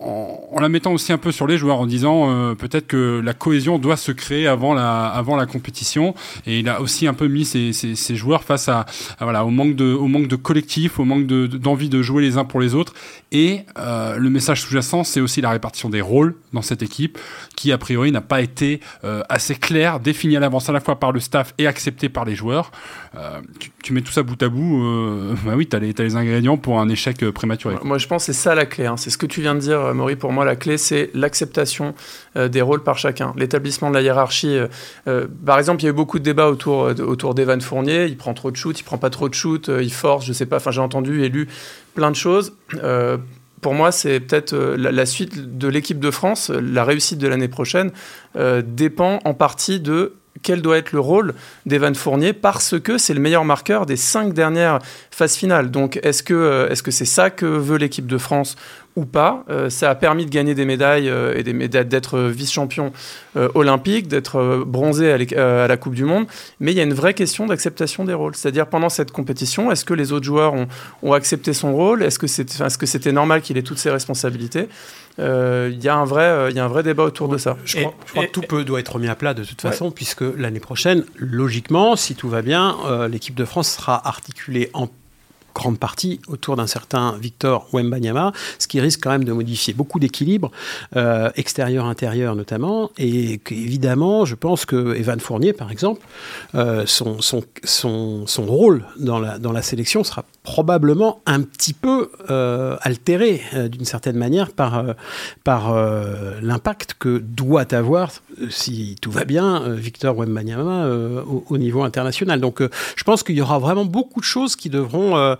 en, 0.00 0.48
en, 0.52 0.60
la 0.60 0.68
mettant 0.68 0.92
aussi 0.92 1.12
un 1.12 1.18
peu 1.18 1.32
sur 1.32 1.46
les 1.46 1.58
joueurs, 1.58 1.80
en 1.80 1.86
disant 1.86 2.54
peut-être 2.54 2.86
que 2.86 3.20
la 3.22 3.34
cohésion 3.34 3.78
doit 3.78 3.96
se 3.96 4.12
créer 4.12 4.46
avant 4.46 4.74
la, 4.74 5.06
avant 5.06 5.36
la 5.36 5.46
compétition. 5.46 6.14
Et 6.46 6.60
il 6.60 6.68
a 6.68 6.80
aussi 6.80 7.06
un 7.06 7.14
peu 7.14 7.28
mis 7.28 7.44
ses, 7.44 8.16
joueurs 8.16 8.44
face 8.44 8.68
à, 8.68 8.86
voilà, 9.20 9.44
au 9.44 9.50
manque 9.50 9.76
de, 9.76 9.92
au 9.92 10.06
manque 10.06 10.28
de 10.28 10.36
collectif, 10.36 10.98
au 10.98 11.04
manque 11.04 11.26
de, 11.26 11.46
d'envie 11.46 11.88
de 11.88 12.02
jouer 12.02 12.22
les 12.22 12.38
uns 12.38 12.44
pour 12.44 12.60
les 12.60 12.74
autres. 12.74 12.94
Et 13.32 13.62
euh, 13.78 14.16
le 14.16 14.30
message 14.30 14.62
sous-jacent, 14.62 15.04
c'est 15.04 15.20
aussi 15.20 15.40
la 15.40 15.50
répartition 15.50 15.90
des 15.90 16.00
rôles 16.00 16.36
dans 16.52 16.62
cette 16.62 16.82
équipe, 16.82 17.18
qui 17.56 17.72
a 17.72 17.78
priori 17.78 18.12
n'a 18.12 18.20
pas 18.20 18.40
été 18.40 18.80
euh, 19.04 19.22
assez 19.28 19.54
claire, 19.54 20.00
définie 20.00 20.36
à 20.36 20.40
l'avance 20.40 20.68
à 20.68 20.72
la 20.72 20.80
fois 20.80 20.98
par 20.98 21.12
le 21.12 21.20
staff 21.20 21.52
et 21.58 21.66
acceptée 21.66 22.08
par 22.08 22.24
les 22.24 22.34
joueurs. 22.34 22.70
Euh, 23.16 23.40
mets 23.92 24.02
tout 24.02 24.12
ça 24.12 24.22
bout 24.22 24.40
à 24.42 24.48
bout, 24.48 25.34
bah 25.44 25.52
oui, 25.56 25.66
tu 25.66 25.76
as, 25.76 25.78
les 25.78 26.16
ingrédients 26.16 26.56
pour 26.56 26.80
un 26.80 26.88
échec 26.88 27.28
prématuré. 27.30 27.76
Moi, 27.82 27.98
je 27.98 28.06
pense 28.06 28.26
que 28.26 28.32
c'est 28.32 28.38
ça 28.38 28.54
la 28.54 28.66
clé. 28.66 28.86
Hein. 28.86 28.96
C'est 28.96 29.10
ce 29.10 29.18
que 29.18 29.26
tu 29.26 29.40
viens 29.40 29.54
de 29.54 29.60
dire, 29.60 29.94
Maury. 29.94 30.16
Pour 30.16 30.32
moi, 30.32 30.44
la 30.44 30.56
clé, 30.56 30.78
c'est 30.78 31.10
l'acceptation 31.14 31.94
des 32.36 32.60
rôles 32.60 32.82
par 32.82 32.98
chacun, 32.98 33.32
l'établissement 33.36 33.90
de 33.90 33.94
la 33.94 34.02
hiérarchie. 34.02 34.58
par 35.44 35.58
exemple, 35.58 35.82
il 35.82 35.84
y 35.84 35.88
a 35.88 35.90
eu 35.90 35.94
beaucoup 35.94 36.18
de 36.18 36.24
débats 36.24 36.48
autour, 36.48 36.92
autour 37.00 37.34
d'Evan 37.34 37.60
Fournier. 37.60 38.06
Il 38.06 38.16
prend 38.16 38.34
trop 38.34 38.50
de 38.50 38.56
shoot, 38.56 38.78
il 38.78 38.84
prend 38.84 38.98
pas 38.98 39.10
trop 39.10 39.28
de 39.28 39.34
shoot, 39.34 39.70
il 39.80 39.92
force, 39.92 40.26
je 40.26 40.32
sais 40.32 40.46
pas. 40.46 40.56
Enfin, 40.56 40.70
j'ai 40.70 40.80
entendu 40.80 41.22
et 41.22 41.28
lu 41.28 41.48
plein 41.96 42.10
de 42.10 42.16
choses. 42.16 42.52
Euh, 42.82 43.16
pour 43.60 43.74
moi, 43.74 43.90
c'est 43.90 44.20
peut-être 44.20 44.52
euh, 44.52 44.76
la, 44.76 45.06
suite 45.06 45.58
de 45.58 45.66
l'équipe 45.66 45.98
de 45.98 46.10
France. 46.12 46.50
La 46.50 46.84
réussite 46.84 47.18
de 47.18 47.26
l'année 47.26 47.48
prochaine 47.48 47.90
euh, 48.36 48.62
dépend 48.64 49.18
en 49.24 49.34
partie 49.34 49.80
de 49.80 50.14
quel 50.42 50.62
doit 50.62 50.78
être 50.78 50.92
le 50.92 51.00
rôle 51.00 51.34
d'Evan 51.64 51.94
Fournier 51.94 52.32
parce 52.32 52.78
que 52.78 52.98
c'est 52.98 53.14
le 53.14 53.20
meilleur 53.20 53.44
marqueur 53.44 53.86
des 53.86 53.96
cinq 53.96 54.32
dernières 54.32 54.78
phases 55.10 55.36
finales. 55.36 55.70
Donc, 55.70 55.98
est-ce 56.02 56.22
que 56.22 56.68
est-ce 56.70 56.82
que 56.82 56.90
c'est 56.90 57.04
ça 57.04 57.30
que 57.30 57.46
veut 57.46 57.78
l'équipe 57.78 58.06
de 58.06 58.18
France 58.18 58.56
ou 58.96 59.04
pas. 59.04 59.44
Euh, 59.50 59.68
ça 59.70 59.90
a 59.90 59.94
permis 59.94 60.24
de 60.24 60.30
gagner 60.30 60.54
des 60.54 60.64
médailles 60.64 61.08
euh, 61.08 61.36
et 61.36 61.42
d'être 61.68 62.18
vice-champion 62.18 62.92
euh, 63.36 63.48
olympique, 63.54 64.08
d'être 64.08 64.64
bronzé 64.66 65.12
à, 65.12 65.68
la 65.68 65.76
Coupe 65.76 65.94
du 65.94 66.04
Monde. 66.04 66.26
Mais 66.60 66.72
il 66.72 66.78
y 66.78 66.80
a 66.80 66.82
une 66.82 66.94
vraie 66.94 67.14
question 67.14 67.46
d'acceptation 67.46 68.04
des 68.04 68.14
rôles. 68.14 68.34
C'est-à-dire 68.34 68.66
pendant 68.66 68.88
cette 68.88 69.12
compétition, 69.12 69.70
est-ce 69.70 69.84
que 69.84 69.94
les 69.94 70.12
autres 70.12 70.24
joueurs 70.24 70.54
ont, 71.02 71.12
accepté 71.12 71.52
son 71.52 71.74
rôle? 71.74 72.02
Est-ce 72.02 72.18
que 72.18 72.86
c'était 72.86 73.12
normal 73.12 73.42
qu'il 73.42 73.56
ait 73.58 73.62
toutes 73.62 73.78
ses 73.78 73.90
responsabilités? 73.90 74.68
Il 75.18 75.82
y, 75.82 75.88
a 75.88 75.96
un 75.96 76.04
vrai, 76.04 76.52
y 76.52 76.58
a 76.58 76.64
un 76.64 76.68
vrai 76.68 76.82
débat 76.82 77.04
autour 77.04 77.28
de 77.28 77.38
ça. 77.38 77.56
Je 77.64 77.78
crois, 77.78 78.26
que 78.26 78.30
tout 78.30 78.42
peut, 78.42 78.64
doit 78.64 78.80
être 78.80 78.92
remis 78.94 79.08
à 79.08 79.14
plat 79.14 79.32
de 79.32 79.44
toute 79.44 79.60
façon, 79.60 79.90
puisque 79.90 80.24
l'année 80.36 80.60
prochaine, 80.60 81.04
logiquement, 81.16 81.96
si 81.96 82.14
tout 82.14 82.28
va 82.28 82.42
bien, 82.42 82.76
l'équipe 83.10 83.34
de 83.34 83.44
France 83.44 83.70
sera 83.70 84.06
articulée 84.06 84.70
en 84.74 84.88
grande 85.56 85.78
partie 85.78 86.20
autour 86.28 86.56
d'un 86.56 86.66
certain 86.66 87.16
Victor 87.18 87.66
Wembanyama, 87.72 88.32
ce 88.58 88.68
qui 88.68 88.78
risque 88.78 89.00
quand 89.02 89.10
même 89.10 89.24
de 89.24 89.32
modifier 89.32 89.72
beaucoup 89.72 89.98
d'équilibre, 89.98 90.50
euh, 90.96 91.30
extérieur-intérieur 91.36 92.36
notamment, 92.36 92.90
et 92.98 93.40
évidemment, 93.50 94.26
je 94.26 94.34
pense 94.34 94.66
que 94.66 94.94
Evan 94.94 95.18
Fournier, 95.18 95.54
par 95.54 95.70
exemple, 95.70 96.02
euh, 96.54 96.84
son, 96.86 97.16
rôle 98.36 98.84
dans 98.98 99.18
la 99.58 99.62
sélection 99.62 100.04
sera 100.04 100.24
probablement 100.46 101.22
un 101.26 101.42
petit 101.42 101.72
peu 101.72 102.08
euh, 102.30 102.76
altéré 102.82 103.42
euh, 103.54 103.66
d'une 103.66 103.84
certaine 103.84 104.16
manière 104.16 104.52
par, 104.52 104.78
euh, 104.78 104.92
par 105.42 105.74
l'impact 106.40 106.94
que 107.00 107.18
doit 107.18 107.74
avoir, 107.74 108.12
si 108.48 108.94
tout 109.02 109.10
va 109.10 109.24
bien, 109.24 109.68
Victor 109.70 110.16
Wembanyama 110.16 110.88
au, 111.26 111.44
au, 111.50 111.58
niveau 111.58 111.82
international. 111.82 112.40
Donc 112.40 112.62
je 112.62 113.04
pense 113.04 113.24
qu'il 113.24 113.34
y 113.34 113.40
aura 113.42 113.58
vraiment 113.58 113.84
beaucoup 113.84 114.20
de 114.20 114.24
choses 114.24 114.54
qui 114.54 114.70
devront 114.70 115.36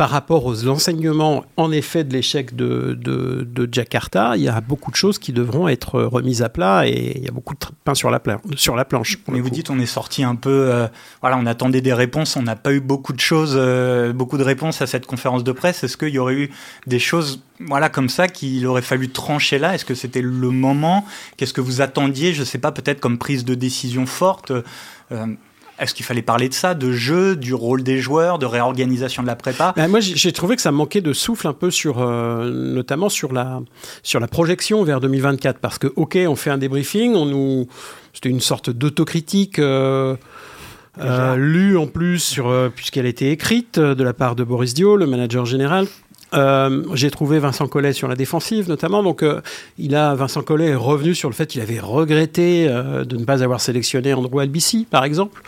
par 0.00 0.08
rapport 0.08 0.46
aux 0.46 0.66
enseignements, 0.66 1.44
en 1.58 1.70
effet, 1.70 2.04
de 2.04 2.14
l'échec 2.14 2.56
de, 2.56 2.96
de, 2.98 3.68
Jakarta, 3.70 4.32
il 4.34 4.42
y 4.42 4.48
a 4.48 4.58
beaucoup 4.62 4.90
de 4.90 4.96
choses 4.96 5.18
qui 5.18 5.34
devront 5.34 5.68
être 5.68 6.00
remises 6.00 6.40
à 6.40 6.48
plat 6.48 6.88
et 6.88 7.18
il 7.18 7.22
y 7.22 7.28
a 7.28 7.30
beaucoup 7.30 7.52
de 7.52 7.58
pain 7.84 7.94
sur 7.94 8.10
la, 8.10 8.18
sur 8.56 8.76
la 8.76 8.86
planche. 8.86 9.18
Mais 9.28 9.40
vous 9.40 9.50
dites, 9.50 9.68
on 9.68 9.78
est 9.78 9.84
sorti 9.84 10.24
un 10.24 10.36
peu, 10.36 10.70
euh, 10.72 10.88
voilà, 11.20 11.36
on 11.36 11.44
attendait 11.44 11.82
des 11.82 11.92
réponses, 11.92 12.34
on 12.36 12.42
n'a 12.42 12.56
pas 12.56 12.72
eu 12.72 12.80
beaucoup 12.80 13.12
de 13.12 13.20
choses, 13.20 13.52
euh, 13.54 14.14
beaucoup 14.14 14.38
de 14.38 14.42
réponses 14.42 14.80
à 14.80 14.86
cette 14.86 15.04
conférence 15.04 15.44
de 15.44 15.52
presse. 15.52 15.84
Est-ce 15.84 15.98
qu'il 15.98 16.14
y 16.14 16.18
aurait 16.18 16.32
eu 16.32 16.50
des 16.86 16.98
choses, 16.98 17.42
voilà, 17.58 17.90
comme 17.90 18.08
ça 18.08 18.26
qu'il 18.26 18.66
aurait 18.66 18.80
fallu 18.80 19.10
trancher 19.10 19.58
là? 19.58 19.74
Est-ce 19.74 19.84
que 19.84 19.94
c'était 19.94 20.22
le 20.22 20.48
moment? 20.48 21.04
Qu'est-ce 21.36 21.52
que 21.52 21.60
vous 21.60 21.82
attendiez? 21.82 22.32
Je 22.32 22.40
ne 22.40 22.46
sais 22.46 22.56
pas, 22.56 22.72
peut-être 22.72 23.00
comme 23.00 23.18
prise 23.18 23.44
de 23.44 23.54
décision 23.54 24.06
forte 24.06 24.50
euh, 25.12 25.26
est-ce 25.80 25.94
qu'il 25.94 26.04
fallait 26.04 26.22
parler 26.22 26.48
de 26.48 26.54
ça, 26.54 26.74
de 26.74 26.92
jeu, 26.92 27.36
du 27.36 27.54
rôle 27.54 27.82
des 27.82 27.98
joueurs, 27.98 28.38
de 28.38 28.46
réorganisation 28.46 29.22
de 29.22 29.26
la 29.26 29.34
prépa? 29.34 29.72
Ben, 29.74 29.88
Moi, 29.88 30.00
j'ai 30.00 30.32
trouvé 30.32 30.54
que 30.56 30.62
ça 30.62 30.72
manquait 30.72 31.00
de 31.00 31.12
souffle 31.14 31.48
un 31.48 31.54
peu 31.54 31.70
sur, 31.70 32.00
euh, 32.00 32.50
notamment 32.50 33.08
sur 33.08 33.32
la, 33.32 33.60
sur 34.02 34.20
la 34.20 34.28
projection 34.28 34.84
vers 34.84 35.00
2024. 35.00 35.58
Parce 35.58 35.78
que, 35.78 35.86
ok, 35.96 36.18
on 36.28 36.36
fait 36.36 36.50
un 36.50 36.58
débriefing, 36.58 37.14
on 37.14 37.24
nous, 37.24 37.66
c'était 38.12 38.28
une 38.28 38.40
sorte 38.40 38.68
d'autocritique. 38.68 39.58
Euh, 39.58 40.16
euh 40.98 41.36
lue 41.36 41.78
en 41.78 41.86
plus 41.86 42.18
sur 42.18 42.52
puisqu'elle 42.74 43.06
a 43.06 43.08
été 43.08 43.30
écrite 43.30 43.78
de 43.78 44.04
la 44.04 44.12
part 44.12 44.36
de 44.36 44.44
Boris 44.44 44.74
Dio, 44.74 44.96
le 44.96 45.06
manager 45.06 45.46
général, 45.46 45.86
euh, 46.32 46.84
j'ai 46.94 47.10
trouvé 47.10 47.38
Vincent 47.38 47.66
Collet 47.66 47.92
sur 47.92 48.08
la 48.08 48.14
défensive 48.14 48.68
notamment. 48.68 49.02
Donc, 49.02 49.22
euh, 49.22 49.40
il 49.78 49.94
a 49.94 50.14
Vincent 50.14 50.42
Collet 50.42 50.68
est 50.68 50.74
revenu 50.74 51.14
sur 51.14 51.28
le 51.28 51.34
fait 51.34 51.46
qu'il 51.46 51.60
avait 51.60 51.80
regretté 51.80 52.66
euh, 52.68 53.04
de 53.04 53.16
ne 53.16 53.24
pas 53.24 53.42
avoir 53.42 53.60
sélectionné 53.60 54.14
Andrew 54.14 54.40
Albici, 54.40 54.86
par 54.88 55.04
exemple. 55.04 55.42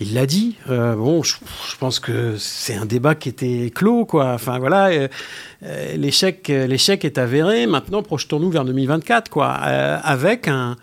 Il 0.00 0.14
l'a 0.14 0.26
dit. 0.26 0.56
bon, 0.68 1.22
je, 1.22 1.36
pense 1.78 1.98
que 1.98 2.36
c'est 2.38 2.74
un 2.74 2.86
débat 2.86 3.14
qui 3.14 3.28
était 3.28 3.72
clos, 3.74 4.04
quoi. 4.04 4.32
Enfin 4.34 4.58
voilà, 4.58 4.90
l'échec, 5.96 6.48
l'échec 6.48 7.04
est 7.04 7.18
avéré. 7.18 7.66
Maintenant, 7.66 8.02
projetons-nous 8.02 8.50
vers 8.50 8.64
2024, 8.64 9.28
quoi, 9.30 9.48
avec 9.48 10.48
un 10.48 10.76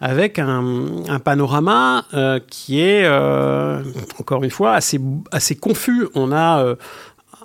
avec 0.00 0.40
un, 0.40 1.04
un 1.08 1.18
panorama 1.20 2.04
qui 2.48 2.80
est 2.80 3.08
encore 4.18 4.44
une 4.44 4.50
fois 4.50 4.74
assez 4.74 5.00
assez 5.30 5.56
confus. 5.56 6.08
On 6.14 6.32
a 6.32 6.76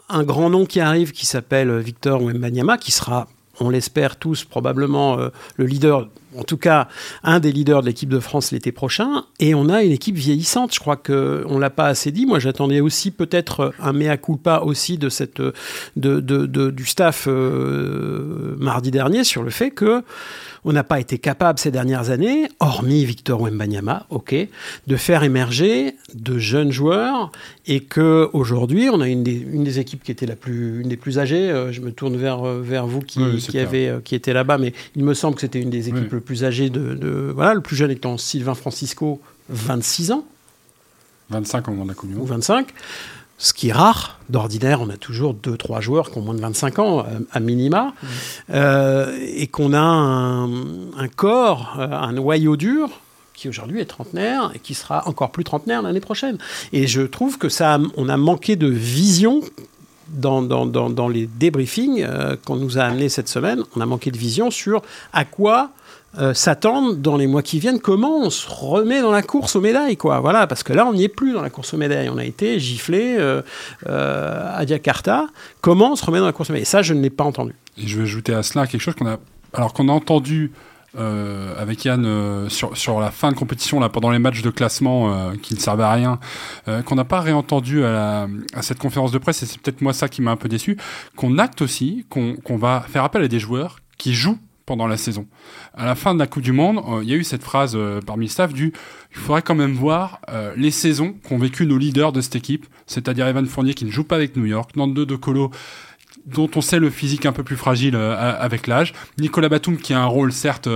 un 0.10 0.24
grand 0.24 0.50
nom 0.50 0.66
qui 0.66 0.80
arrive 0.80 1.12
qui 1.12 1.26
s'appelle 1.26 1.80
Victor 1.80 2.22
Wembanyama, 2.22 2.78
qui 2.78 2.92
sera, 2.92 3.28
on 3.60 3.70
l'espère 3.70 4.18
tous, 4.18 4.44
probablement 4.46 5.20
euh, 5.20 5.30
le 5.58 5.66
leader, 5.66 6.08
en 6.36 6.44
tout 6.44 6.58
cas 6.58 6.88
un 7.24 7.40
des 7.40 7.52
leaders 7.52 7.82
de 7.82 7.88
l'équipe 7.88 8.10
de 8.10 8.20
France 8.20 8.52
l'été 8.52 8.72
prochain. 8.72 9.26
Et 9.40 9.56
on 9.56 9.70
a 9.70 9.84
une 9.84 9.92
équipe 9.92 10.16
vieillissante. 10.16 10.74
Je 10.74 10.80
crois 10.80 10.98
qu'on 10.98 11.14
ne 11.14 11.60
l'a 11.60 11.70
pas 11.70 11.88
assez 11.88 12.12
dit. 12.12 12.26
Moi, 12.26 12.40
j'attendais 12.40 12.82
aussi 12.82 13.12
peut-être 13.12 13.74
un 13.80 13.94
mea 13.94 14.18
culpa 14.18 14.62
aussi 14.66 14.98
de 14.98 15.10
cette, 15.10 15.42
de, 15.96 16.20
du 16.70 16.86
staff 16.86 17.28
euh, 17.28 18.56
mardi 18.60 18.92
dernier 18.92 19.24
sur 19.24 19.44
le 19.44 19.50
fait 19.50 19.72
que 19.72 20.04
on 20.68 20.74
n'a 20.74 20.84
pas 20.84 21.00
été 21.00 21.18
capable 21.18 21.60
ces 21.60 21.72
dernières 21.72 22.10
années, 22.10 22.50
hormis 22.60 23.06
Victor 23.06 23.42
Wembanyama, 23.42 24.06
ok, 24.10 24.36
de 24.88 24.96
faire 24.98 25.24
émerger 25.24 25.96
de 26.14 26.38
jeunes 26.38 26.74
joueurs 26.74 27.32
et 27.68 27.80
que 27.80 28.30
aujourd'hui 28.34 28.90
on 28.92 29.00
a 29.00 29.08
une 29.08 29.24
des, 29.24 29.36
une 29.36 29.64
des, 29.64 29.80
équipes 29.80 30.04
qui 30.04 30.12
était 30.12 30.26
la 30.26 30.36
plus, 30.36 30.82
une 30.82 30.90
des 30.90 30.98
plus 30.98 31.20
âgées. 31.20 31.50
Euh, 31.50 31.72
je 31.72 31.80
me 31.80 31.92
tourne 31.92 32.18
vers, 32.18 32.46
euh, 32.46 32.62
vers 32.62 32.86
vous 32.86 33.00
qui, 33.00 33.22
qui, 33.38 33.60
avait, 33.60 33.88
euh, 33.88 34.00
qui 34.04 34.14
était 34.14 34.34
là-bas, 34.34 34.58
mais 34.58 34.74
il 34.98 35.06
me 35.06 35.14
semble 35.14 35.36
que 35.36 35.42
c'était 35.42 35.62
une 35.62 35.70
des 35.70 35.88
équipes 35.88 36.12
les 36.18 36.24
plus 36.24 36.44
âgées 36.44 36.70
de, 36.70 37.32
voilà, 37.34 37.54
le 37.54 37.62
plus 37.62 37.76
jeune 37.76 37.92
étant 37.92 38.18
Sylvain 38.18 38.56
Francisco, 38.56 39.22
26 39.50 40.12
ans. 40.12 40.26
25 41.30 41.68
au 41.68 41.72
moment 41.72 41.84
de 41.84 41.90
la 41.90 41.96
Coupe 41.96 42.10
Ou 42.18 42.26
25 42.26 42.74
ce 43.38 43.54
qui 43.54 43.70
est 43.70 43.74
rare. 43.74 44.20
D'ordinaire, 44.30 44.82
on 44.82 44.90
a 44.90 44.98
toujours 44.98 45.34
deux, 45.34 45.58
trois 45.58 45.80
joueurs 45.80 46.12
qui 46.12 46.18
ont 46.18 46.22
moins 46.22 46.34
de 46.34 46.42
25 46.42 46.80
ans, 46.80 47.00
euh, 47.00 47.20
à 47.32 47.40
minima, 47.40 47.94
mmh. 48.02 48.08
euh, 48.54 49.18
et 49.22 49.48
qu'on 49.48 49.74
a 49.74 49.80
un, 49.80 51.08
corps, 51.16 51.78
euh, 51.80 51.88
un 51.90 52.14
noyau 52.14 52.58
dur 52.58 52.90
qui 53.34 53.48
aujourd'hui 53.48 53.80
est 53.80 53.86
trentenaire 53.86 54.52
et 54.56 54.60
qui 54.60 54.74
sera 54.74 55.08
encore 55.08 55.32
plus 55.32 55.44
trentenaire 55.44 55.84
l'année 55.84 56.02
prochaine. 56.02 56.40
Et 56.74 56.88
je 56.88 57.04
trouve 57.04 57.38
que 57.38 57.50
ça, 57.50 57.80
on 57.96 58.10
a 58.10 58.18
manqué 58.18 58.56
de 58.56 58.68
vision 58.68 59.42
dans, 60.10 60.42
dans, 60.42 60.66
dans, 60.66 61.08
les 61.08 61.28
débriefings 61.28 62.08
qu'on 62.46 62.56
nous 62.56 62.80
a 62.80 62.84
amenés 62.84 63.10
cette 63.10 63.28
semaine. 63.28 63.62
On 63.76 63.82
a 63.82 63.86
manqué 63.86 64.10
de 64.10 64.18
vision 64.18 64.50
sur 64.50 64.82
à 65.14 65.24
quoi 65.24 65.70
euh, 66.20 66.34
s'attendent 66.34 67.00
dans 67.02 67.16
les 67.16 67.28
mois 67.28 67.44
qui 67.44 67.60
viennent 67.60 67.80
comment 67.80 68.18
on 68.18 68.30
se 68.30 68.48
remet 68.50 69.02
dans 69.02 69.12
la 69.12 69.22
course 69.22 69.56
aux 69.56 69.62
médailles 69.62 69.98
quoi. 69.98 70.20
Voilà 70.20 70.48
parce 70.48 70.64
que 70.64 70.74
là 70.74 70.88
on 70.88 70.94
n'y 70.94 71.04
est 71.04 71.10
plus 71.10 71.34
dans 71.34 71.42
la 71.42 71.50
course 71.50 71.74
aux 71.74 71.78
médailles. 71.78 72.10
On 72.10 72.18
a 72.18 72.26
été 72.26 72.60
giflé 72.60 73.18
euh, 73.20 73.42
euh, 73.88 74.52
à 74.52 74.66
Jakarta. 74.66 75.28
Comment 75.62 75.92
on 75.92 75.96
se 75.96 76.04
remet 76.06 76.20
dans 76.20 76.26
la 76.26 76.32
course 76.32 76.50
aux 76.50 76.54
médailles? 76.54 76.64
Et 76.64 76.66
ça 76.66 76.82
je 76.82 76.94
ne 76.94 77.02
l'ai 77.02 77.12
pas 77.12 77.24
entendu. 77.24 77.54
Et 77.78 77.86
je 77.86 77.98
vais 77.98 78.04
ajouter 78.04 78.34
à 78.34 78.42
cela 78.42 78.66
quelque 78.66 78.82
chose 78.82 78.96
qu'on 78.96 79.06
a 79.08 79.18
alors 79.54 79.74
qu'on 79.74 79.90
a 79.90 79.92
entendu 79.92 80.52
avec 80.96 81.86
Yann 81.86 82.50
sur, 82.50 83.00
la 83.00 83.12
fin 83.12 83.32
de 83.32 83.36
compétition 83.36 83.80
là 83.80 83.88
pendant 83.88 84.10
les 84.10 84.18
matchs 84.18 84.42
de 84.42 84.50
classement 84.50 85.32
qui 85.44 85.54
ne 85.54 85.60
servaient 85.60 85.84
à 85.84 85.92
rien 85.92 86.20
qu'on 86.86 86.96
n'a 86.96 87.04
pas 87.04 87.22
réentendu 87.22 87.86
à, 87.86 88.28
cette 88.62 88.80
conférence 88.80 89.12
de 89.12 89.20
presse 89.20 89.44
et 89.44 89.46
c'est 89.46 89.62
peut-être 89.62 89.82
moi 89.82 89.94
ça 89.94 90.10
qui 90.10 90.24
m'a 90.24 90.32
un 90.32 90.38
peu 90.38 90.50
déçu 90.50 90.76
qu'on 91.16 91.38
acte 91.38 91.62
aussi 91.62 92.08
qu'on 92.10 92.58
va 92.58 92.84
faire 92.88 93.04
appel 93.04 93.22
à 93.22 93.28
des 93.28 93.40
joueurs 93.40 93.78
qui 94.00 94.16
jouent 94.16 94.40
pendant 94.68 94.86
la 94.86 94.98
saison. 94.98 95.26
À 95.74 95.86
la 95.86 95.96
fin 95.96 96.14
de 96.14 96.20
la 96.20 96.28
Coupe 96.28 96.44
du 96.44 96.52
Monde, 96.52 96.84
euh, 96.88 97.00
il 97.02 97.10
y 97.10 97.14
a 97.14 97.16
eu 97.16 97.24
cette 97.24 97.42
phrase 97.42 97.74
euh, 97.76 98.02
parmi 98.06 98.26
le 98.26 98.30
staff 98.30 98.54
du 98.54 98.74
il 99.12 99.18
faudrait 99.18 99.42
quand 99.42 99.56
même 99.56 99.74
voir 99.74 100.20
euh, 100.30 100.54
les 100.56 100.72
saisons 100.72 101.16
qu'ont 101.28 101.40
vécu 101.40 101.66
nos 101.66 101.78
leaders 101.78 102.12
de 102.12 102.22
cette 102.22 102.36
équipe, 102.36 102.68
c'est-à-dire 102.86 103.28
Evan 103.28 103.46
Fournier 103.48 103.74
qui 103.74 103.86
ne 103.86 103.92
joue 103.92 104.04
pas 104.04 104.18
avec 104.18 104.36
New 104.36 104.46
York, 104.46 104.76
Nando 104.76 105.06
De 105.06 105.16
Colo 105.16 105.50
dont 106.26 106.50
on 106.56 106.62
sait 106.62 106.80
le 106.80 106.90
physique 106.90 107.26
un 107.26 107.32
peu 107.32 107.44
plus 107.44 107.56
fragile 107.56 107.96
avec 107.96 108.68
l'âge, 108.68 108.94
Nicolas 109.18 109.48
Batum 109.48 109.78
qui 109.78 109.94
a 109.94 110.02
un 110.02 110.08
rôle 110.08 110.34
certes 110.34 110.68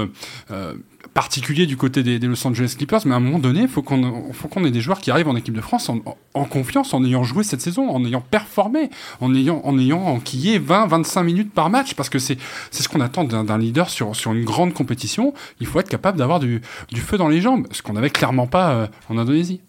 particulier 1.13 1.65
du 1.65 1.75
côté 1.75 2.03
des, 2.03 2.19
Los 2.19 2.45
Angeles 2.47 2.73
Clippers, 2.77 3.01
mais 3.05 3.13
à 3.13 3.17
un 3.17 3.19
moment 3.19 3.39
donné, 3.39 3.61
il 3.61 3.67
faut 3.67 3.81
qu'on 3.81 4.31
faut 4.33 4.47
qu'on 4.47 4.63
ait 4.63 4.71
des 4.71 4.79
joueurs 4.79 5.01
qui 5.01 5.11
arrivent 5.11 5.27
en 5.27 5.35
équipe 5.35 5.53
de 5.53 5.61
France 5.61 5.89
en, 5.89 6.45
confiance, 6.45 6.93
en 6.93 7.03
ayant 7.03 7.23
joué 7.23 7.43
cette 7.43 7.61
saison, 7.61 7.89
en 7.89 8.05
ayant 8.05 8.21
performé, 8.21 8.89
en 9.19 9.33
ayant 9.35 9.61
en 9.63 9.77
ayant 9.77 9.99
enquillé 9.99 10.59
20-25 10.59 11.23
minutes 11.23 11.53
par 11.53 11.69
match, 11.69 11.95
parce 11.95 12.09
que 12.09 12.19
c'est 12.19 12.37
c'est 12.71 12.83
ce 12.83 12.89
qu'on 12.89 13.01
attend 13.01 13.23
d'un 13.25 13.57
leader 13.57 13.89
sur 13.89 14.15
sur 14.15 14.31
une 14.31 14.45
grande 14.45 14.73
compétition. 14.73 15.33
Il 15.59 15.67
faut 15.67 15.79
être 15.79 15.89
capable 15.89 16.17
d'avoir 16.17 16.39
du, 16.39 16.61
du 16.89 17.01
feu 17.01 17.17
dans 17.17 17.27
les 17.27 17.41
jambes, 17.41 17.67
ce 17.71 17.81
qu'on 17.81 17.93
n'avait 17.93 18.09
clairement 18.09 18.47
pas 18.47 18.71
euh, 18.71 18.87
en 19.09 19.17
Indonésie. 19.17 19.61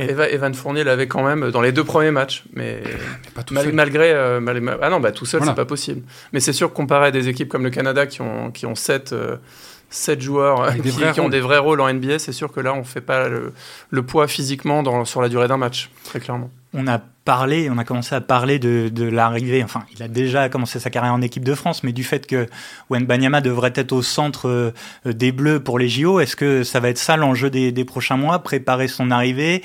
Evan 0.00 0.52
Fournier 0.52 0.82
l'avait 0.82 1.06
quand 1.06 1.24
même 1.24 1.50
dans 1.52 1.60
les 1.60 1.70
deux 1.70 1.84
premiers 1.84 2.10
matchs, 2.10 2.44
mais, 2.52 2.82
pas 3.34 3.44
tout 3.44 3.54
malgré. 3.54 4.10
Euh, 4.12 4.40
ah 4.82 4.90
non, 4.90 4.98
bah, 4.98 5.12
tout 5.12 5.26
seul, 5.26 5.42
c'est 5.44 5.54
pas 5.54 5.64
possible. 5.64 6.02
Mais 6.32 6.40
c'est 6.40 6.52
sûr 6.52 6.70
que 6.70 6.74
comparé 6.74 7.06
à 7.06 7.10
des 7.12 7.28
équipes 7.28 7.48
comme 7.48 7.62
le 7.62 7.70
Canada 7.70 8.04
qui 8.06 8.20
ont, 8.20 8.50
qui 8.50 8.66
ont 8.66 8.74
7, 8.74 9.14
7 9.90 10.20
joueurs 10.20 10.74
qui, 11.12 11.20
ont 11.20 11.28
des 11.28 11.40
vrais 11.40 11.58
rôles 11.58 11.80
en 11.80 11.92
NBA, 11.92 12.18
c'est 12.18 12.32
sûr 12.32 12.52
que 12.52 12.60
là, 12.60 12.74
on 12.74 12.80
ne 12.80 12.84
fait 12.84 13.00
pas 13.00 13.28
le, 13.28 14.02
poids 14.02 14.26
physiquement 14.26 14.82
dans, 14.82 15.04
sur 15.04 15.22
la 15.22 15.28
durée 15.28 15.48
d'un 15.48 15.56
match, 15.56 15.90
très 16.04 16.20
clairement. 16.20 16.50
On 16.74 16.86
a 16.86 17.00
parlé, 17.26 17.68
on 17.70 17.76
a 17.76 17.84
commencé 17.84 18.14
à 18.14 18.20
parler 18.20 18.58
de, 18.58 19.04
l'arrivée, 19.04 19.62
enfin, 19.62 19.84
il 19.94 20.02
a 20.02 20.08
déjà 20.08 20.48
commencé 20.48 20.78
sa 20.78 20.90
carrière 20.90 21.12
en 21.12 21.20
équipe 21.20 21.44
de 21.44 21.54
France, 21.54 21.82
mais 21.82 21.92
du 21.92 22.04
fait 22.04 22.26
que 22.26 22.46
Banyama 22.88 23.40
devrait 23.40 23.72
être 23.74 23.92
au 23.92 24.00
centre 24.00 24.48
euh, 24.48 24.72
des 25.04 25.32
Bleus 25.32 25.60
pour 25.60 25.78
les 25.78 25.88
JO, 25.88 26.20
est-ce 26.20 26.36
que 26.36 26.62
ça 26.62 26.78
va 26.78 26.88
être 26.88 26.98
ça 26.98 27.16
l'enjeu 27.16 27.50
des, 27.50 27.84
prochains 27.84 28.16
mois, 28.16 28.38
préparer 28.38 28.88
son 28.88 29.10
arrivée 29.10 29.62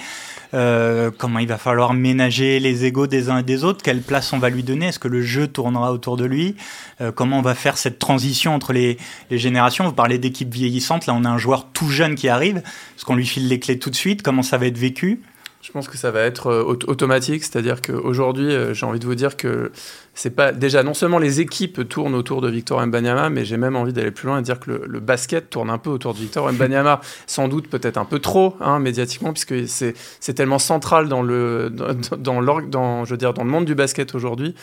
euh, 0.54 1.12
comment 1.18 1.40
il 1.40 1.48
va 1.48 1.58
falloir 1.58 1.94
ménager 1.94 2.60
les 2.60 2.84
égaux 2.84 3.08
des 3.08 3.30
uns 3.30 3.38
et 3.38 3.44
des 3.44 3.64
autres, 3.64 3.82
quelle 3.82 4.02
place 4.02 4.34
on 4.34 4.40
va 4.40 4.50
lui 4.50 4.64
donner, 4.64 4.88
est-ce 4.88 5.00
que 5.00 5.08
le 5.08 5.22
jeu 5.22 5.48
tournera 5.48 5.94
autour 5.94 6.18
de 6.18 6.26
lui, 6.26 6.56
euh, 7.00 7.12
comment 7.12 7.40
on 7.40 7.44
va 7.44 7.56
faire 7.56 7.78
cette 7.78 8.00
transition 8.00 8.54
entre 8.54 8.74
les, 8.74 8.98
les 9.30 9.38
générations. 9.38 9.86
Vous 9.86 9.94
parlez 9.94 10.18
d'équipe 10.18 10.52
vieillissante, 10.52 11.06
là 11.06 11.14
on 11.14 11.24
a 11.24 11.30
un 11.30 11.38
joueur 11.38 11.68
tout 11.72 11.90
jeune 11.90 12.16
qui 12.16 12.28
arrive, 12.28 12.58
est-ce 12.58 13.06
qu'on 13.06 13.16
lui 13.16 13.26
file 13.26 13.48
les 13.48 13.60
clés 13.60 13.80
tout 13.80 13.92
de 13.92 13.96
suite, 13.96 14.24
comment 14.24 14.44
ça 14.44 14.58
va 14.58 14.66
être 14.66 14.78
vécu 14.78 15.22
je 15.62 15.72
pense 15.72 15.88
que 15.88 15.98
ça 15.98 16.12
va 16.12 16.22
être 16.22 16.48
euh, 16.48 16.64
automatique, 16.64 17.44
c'est-à-dire 17.44 17.82
qu'aujourd'hui, 17.82 18.54
euh, 18.54 18.74
j'ai 18.74 18.86
envie 18.86 19.00
de 19.00 19.06
vous 19.06 19.16
dire 19.16 19.38
que 19.38 19.72
c'est 20.14 20.36
pas 20.36 20.52
déjà 20.52 20.84
non 20.84 20.94
seulement 20.94 21.20
les 21.20 21.40
équipes 21.40 21.88
tournent 21.88 22.16
autour 22.16 22.42
de 22.42 22.50
Victor 22.50 22.86
Mbanyama, 22.86 23.30
mais 23.30 23.46
j'ai 23.46 23.58
même 23.58 23.76
envie 23.76 23.94
d'aller 23.94 24.12
plus 24.12 24.28
loin 24.28 24.40
et 24.40 24.42
dire 24.42 24.60
que 24.60 24.72
le, 24.72 25.00
basket 25.00 25.50
tourne 25.50 25.70
un 25.70 25.78
peu 25.78 25.90
autour 25.90 26.14
de 26.14 26.20
Victor 26.20 26.52
Mbanyama, 26.52 27.02
sans 27.28 27.48
doute 27.48 27.68
peut-être 27.70 27.98
un 27.98 28.06
peu 28.06 28.20
trop 28.20 28.56
hein, 28.60 28.80
médiatiquement, 28.80 29.34
puisque 29.34 29.68
c'est 29.68 30.34
tellement 30.34 30.60
central 30.60 31.08
dans 31.08 31.22
le 31.22 31.70
dans, 31.70 32.42
dans, 32.62 33.06
je 33.06 33.12
veux 33.12 33.18
dire, 33.18 33.34
dans 33.34 33.44
le 33.44 33.50
monde 33.50 33.66
du 33.66 33.76
basket 33.76 34.14
aujourd'hui 34.14 34.56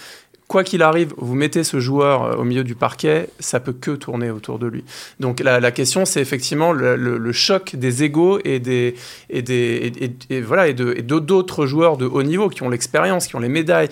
quoi 0.48 0.64
qu'il 0.64 0.82
arrive, 0.82 1.12
vous 1.18 1.34
mettez 1.34 1.62
ce 1.62 1.78
joueur 1.78 2.24
euh, 2.24 2.36
au 2.36 2.44
milieu 2.44 2.64
du 2.64 2.74
parquet, 2.74 3.28
ça 3.38 3.60
peut 3.60 3.74
que 3.74 3.92
tourner 3.92 4.30
autour 4.30 4.58
de 4.58 4.66
lui. 4.66 4.82
Donc 5.20 5.40
la, 5.40 5.70
question, 5.70 6.04
c'est 6.06 6.20
effectivement 6.20 6.72
le, 6.72 7.32
choc 7.32 7.76
des 7.76 8.02
égaux 8.02 8.40
et 8.44 8.58
des 8.58 8.94
et 9.28 9.42
des 9.42 9.92
et, 10.30 10.40
voilà 10.40 10.66
et 10.68 10.72
de 10.72 10.94
d'autres 11.02 11.66
joueurs 11.66 11.98
de 11.98 12.06
haut 12.06 12.22
niveau 12.22 12.48
qui 12.48 12.62
ont 12.62 12.70
l'expérience, 12.70 13.26
qui 13.26 13.36
ont 13.36 13.40
les 13.40 13.50
médailles. 13.50 13.90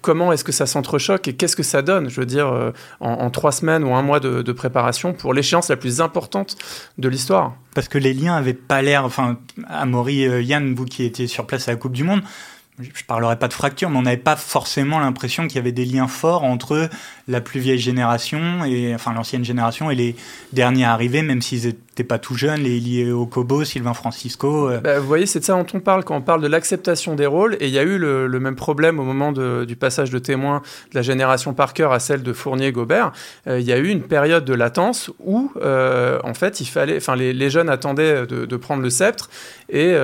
Comment 0.00 0.32
est-ce 0.32 0.44
que 0.44 0.52
ça 0.52 0.66
s'entrechoque 0.98 1.28
et 1.28 1.34
qu'est-ce 1.34 1.56
que 1.56 1.62
ça 1.62 1.82
donne 1.82 2.10
Je 2.10 2.20
veux 2.20 2.26
dire, 2.26 2.48
euh, 2.48 2.72
en, 3.00 3.30
trois 3.30 3.52
semaines 3.52 3.84
ou 3.84 3.94
un 3.94 4.02
mois 4.02 4.20
de, 4.20 4.42
de 4.42 4.52
préparation 4.52 5.12
pour 5.12 5.32
l'échéance 5.32 5.68
la 5.68 5.76
plus 5.76 6.00
importante 6.00 6.56
de 6.98 7.08
l'histoire? 7.08 7.54
Parce 7.74 7.88
que 7.88 7.98
les 7.98 8.12
liens 8.12 8.36
avaient 8.36 8.54
pas 8.54 8.82
l'air. 8.82 9.04
Enfin, 9.04 9.38
Amaury, 9.68 10.26
euh, 10.26 10.42
Yann, 10.42 10.74
vous 10.74 10.84
qui 10.84 11.04
étiez 11.04 11.26
sur 11.26 11.46
place 11.46 11.68
à 11.68 11.72
la 11.72 11.76
Coupe 11.76 11.92
du 11.92 12.04
Monde 12.04 12.22
je 12.80 13.04
parlerai 13.04 13.36
pas 13.36 13.48
de 13.48 13.52
fracture, 13.52 13.90
mais 13.90 13.98
on 13.98 14.02
n'avait 14.02 14.16
pas 14.16 14.36
forcément 14.36 15.00
l'impression 15.00 15.48
qu'il 15.48 15.56
y 15.56 15.58
avait 15.58 15.72
des 15.72 15.84
liens 15.84 16.06
forts 16.06 16.44
entre 16.44 16.88
la 17.26 17.40
plus 17.40 17.58
vieille 17.60 17.78
génération 17.78 18.64
et 18.64 18.94
enfin 18.94 19.12
l'ancienne 19.12 19.44
génération 19.44 19.90
et 19.90 19.96
les 19.96 20.16
derniers 20.52 20.84
arrivés, 20.84 21.22
même 21.22 21.42
s'ils 21.42 21.66
étaient 21.66 21.78
pas 22.04 22.18
tout 22.18 22.34
jeunes, 22.34 22.60
les 22.60 22.80
liés 22.80 23.10
au 23.10 23.26
Kobo, 23.26 23.64
Sylvain 23.64 23.94
Francisco. 23.94 24.68
Euh. 24.68 24.80
Bah, 24.80 24.98
vous 24.98 25.06
voyez, 25.06 25.26
c'est 25.26 25.40
de 25.40 25.44
ça 25.44 25.54
dont 25.54 25.66
on 25.74 25.80
parle 25.80 26.04
quand 26.04 26.16
on 26.16 26.20
parle 26.20 26.42
de 26.42 26.46
l'acceptation 26.46 27.14
des 27.14 27.26
rôles. 27.26 27.56
Et 27.60 27.66
il 27.66 27.72
y 27.72 27.78
a 27.78 27.82
eu 27.82 27.98
le, 27.98 28.28
même 28.40 28.56
problème 28.56 28.98
au 29.00 29.04
moment 29.04 29.32
du 29.32 29.76
passage 29.76 30.10
de 30.10 30.18
témoin 30.18 30.62
de 30.90 30.94
la 30.94 31.02
génération 31.02 31.54
Parker 31.54 31.88
à 31.92 31.98
celle 31.98 32.22
de 32.22 32.32
Fournier-Gobert. 32.32 33.12
Euh, 33.46 33.60
il 33.60 33.66
y 33.66 33.72
a 33.72 33.78
eu 33.78 33.88
une 33.88 34.02
période 34.02 34.44
de 34.44 34.54
latence 34.54 35.10
où, 35.20 35.52
euh, 35.62 36.18
en 36.24 36.34
fait, 36.34 36.60
il 36.60 36.66
fallait, 36.66 36.96
enfin, 36.96 37.16
les, 37.16 37.50
jeunes 37.50 37.68
attendaient 37.68 38.26
de, 38.26 38.56
prendre 38.56 38.82
le 38.82 38.90
sceptre 38.90 39.30
et, 39.68 39.94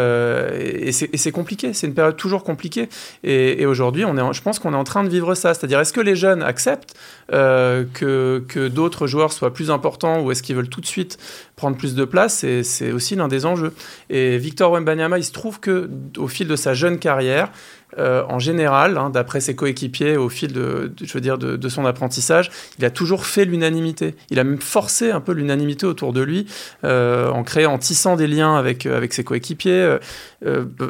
c'est 0.92 1.32
compliqué. 1.32 1.72
C'est 1.74 1.86
une 1.86 1.94
période 1.94 2.16
toujours 2.16 2.44
compliquée. 2.44 2.88
Et, 3.22 3.66
aujourd'hui, 3.66 4.04
on 4.04 4.16
est, 4.16 4.34
je 4.34 4.42
pense 4.42 4.58
qu'on 4.58 4.72
est 4.72 4.76
en 4.76 4.84
train 4.84 5.04
de 5.04 5.08
vivre 5.08 5.34
ça. 5.34 5.54
C'est-à-dire, 5.54 5.80
est-ce 5.80 5.92
que 5.92 6.00
les 6.00 6.16
jeunes 6.16 6.42
acceptent 6.42 6.94
que, 7.28 8.44
que 8.48 8.68
d'autres 8.68 9.06
joueurs 9.06 9.32
soient 9.32 9.52
plus 9.52 9.70
importants 9.70 10.20
ou 10.20 10.30
est-ce 10.30 10.42
qu'ils 10.42 10.56
veulent 10.56 10.68
tout 10.68 10.80
de 10.80 10.86
suite 10.86 11.18
prendre 11.56 11.76
plus 11.76 11.83
de 11.92 12.04
place 12.06 12.46
C'est 12.62 12.92
aussi 12.92 13.16
l'un 13.16 13.28
des 13.28 13.44
enjeux. 13.44 13.74
Et 14.08 14.38
Victor 14.38 14.72
Wembanyama, 14.72 15.18
il 15.18 15.24
se 15.24 15.32
trouve 15.32 15.60
que 15.60 15.90
au 16.16 16.28
fil 16.28 16.48
de 16.48 16.56
sa 16.56 16.72
jeune 16.72 16.98
carrière, 16.98 17.50
euh, 17.98 18.24
en 18.28 18.38
général, 18.38 18.98
hein, 18.98 19.10
d'après 19.10 19.40
ses 19.40 19.54
coéquipiers, 19.54 20.16
au 20.16 20.28
fil 20.28 20.52
de, 20.52 20.92
je 21.02 21.12
veux 21.12 21.20
dire, 21.20 21.38
de, 21.38 21.68
son 21.68 21.86
apprentissage, 21.86 22.50
il 22.78 22.84
a 22.84 22.90
toujours 22.90 23.26
fait 23.26 23.44
l'unanimité. 23.44 24.14
Il 24.30 24.38
a 24.38 24.44
même 24.44 24.60
forcé 24.60 25.10
un 25.10 25.20
peu 25.20 25.32
l'unanimité 25.32 25.86
autour 25.86 26.12
de 26.12 26.20
lui, 26.20 26.46
euh, 26.84 27.30
en 27.30 27.42
créant, 27.42 27.74
en 27.74 27.78
tissant 27.78 28.16
des 28.16 28.26
liens 28.26 28.56
avec, 28.56 28.86
avec 28.86 29.12
ses 29.12 29.24
coéquipiers. 29.24 29.98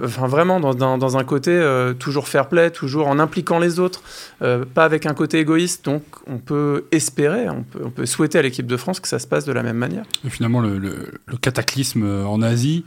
enfin, 0.03 0.27
vraiment 0.27 0.61
dans, 0.61 0.75
dans, 0.75 1.17
un 1.17 1.25
côté 1.25 1.63
toujours 1.99 2.29
fair 2.29 2.49
play, 2.49 2.71
toujours 2.71 3.07
en 3.07 3.19
impliquant 3.19 3.59
les 3.59 3.79
autres, 3.79 4.03
pas 4.41 4.85
avec 4.85 5.07
un 5.07 5.15
côté 5.15 5.39
égoïste. 5.39 5.85
Donc, 5.85 6.03
on 6.27 6.39
peut 6.39 6.85
espérer, 6.93 7.49
on 7.49 7.91
peut, 7.91 8.07
souhaiter 8.07 8.39
à 8.39 8.43
l'équipe 8.43 8.67
de 8.67 8.77
France 8.77 9.01
que 9.01 9.09
ça 9.09 9.19
se 9.19 9.27
passe 9.27 9.45
de 9.45 9.53
la 9.53 9.63
même 9.63 9.77
manière. 9.77 10.05
Finalement, 10.29 10.61
le, 10.61 10.79
le 10.79 11.37
cataclysme 11.41 12.25
en 12.27 12.43
Asie 12.43 12.85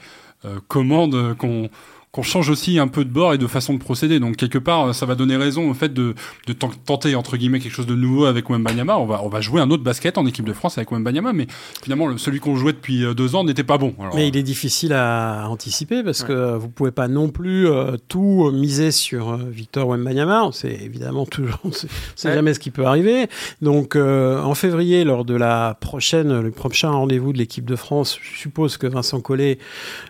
commande 0.67 1.35
qu'on 1.37 1.69
qu'on 2.11 2.23
change 2.23 2.49
aussi 2.49 2.79
un 2.79 2.87
peu 2.87 3.05
de 3.05 3.09
bord 3.09 3.33
et 3.33 3.37
de 3.37 3.47
façon 3.47 3.73
de 3.73 3.79
procéder. 3.79 4.19
Donc 4.19 4.37
quelque 4.37 4.57
part, 4.57 4.95
ça 4.95 5.05
va 5.05 5.15
donner 5.15 5.35
raison 5.35 5.69
au 5.69 5.73
fait 5.73 5.93
de, 5.93 6.15
de 6.47 6.53
tenter 6.53 7.15
entre 7.15 7.37
guillemets 7.37 7.59
quelque 7.59 7.73
chose 7.73 7.85
de 7.85 7.95
nouveau 7.95 8.25
avec 8.25 8.49
Wembanyama. 8.49 8.97
On 8.97 9.05
va 9.05 9.21
on 9.23 9.29
va 9.29 9.41
jouer 9.41 9.61
un 9.61 9.69
autre 9.71 9.83
basket 9.83 10.17
en 10.17 10.25
équipe 10.25 10.45
de 10.45 10.53
France 10.53 10.77
avec 10.77 10.91
Wembanyama, 10.91 11.33
mais 11.33 11.47
finalement 11.83 12.17
celui 12.17 12.39
qu'on 12.39 12.55
jouait 12.55 12.73
depuis 12.73 13.03
euh, 13.03 13.13
deux 13.13 13.35
ans 13.35 13.43
n'était 13.43 13.63
pas 13.63 13.77
bon. 13.77 13.93
mais 14.15 14.27
il 14.27 14.37
est 14.37 14.43
difficile 14.43 14.93
à 14.93 15.47
anticiper 15.49 16.03
parce 16.03 16.23
que 16.23 16.55
vous 16.55 16.69
pouvez 16.69 16.91
pas 16.91 17.07
non 17.07 17.29
plus 17.29 17.67
euh, 17.67 17.97
tout 18.07 18.51
miser 18.51 18.91
sur 18.91 19.29
euh, 19.29 19.37
Victor 19.49 19.87
Wembanyama. 19.87 20.45
On 20.45 20.51
sait 20.51 20.77
évidemment 20.81 21.25
toujours, 21.25 21.59
on 21.63 21.71
sait, 21.71 21.87
jamais 22.23 22.53
ce 22.53 22.59
qui 22.59 22.71
peut 22.71 22.85
arriver. 22.85 23.27
Donc 23.61 23.95
en 23.95 24.55
février, 24.55 25.03
lors 25.03 25.25
de 25.25 25.35
la 25.35 25.77
prochaine, 25.79 26.39
le 26.39 26.51
prochain 26.51 26.91
rendez-vous 26.91 27.33
de 27.33 27.37
l'équipe 27.37 27.65
de 27.65 27.75
France, 27.75 28.17
je 28.21 28.37
suppose 28.37 28.77
que 28.77 28.87
Vincent 28.87 29.21
Collet, 29.21 29.57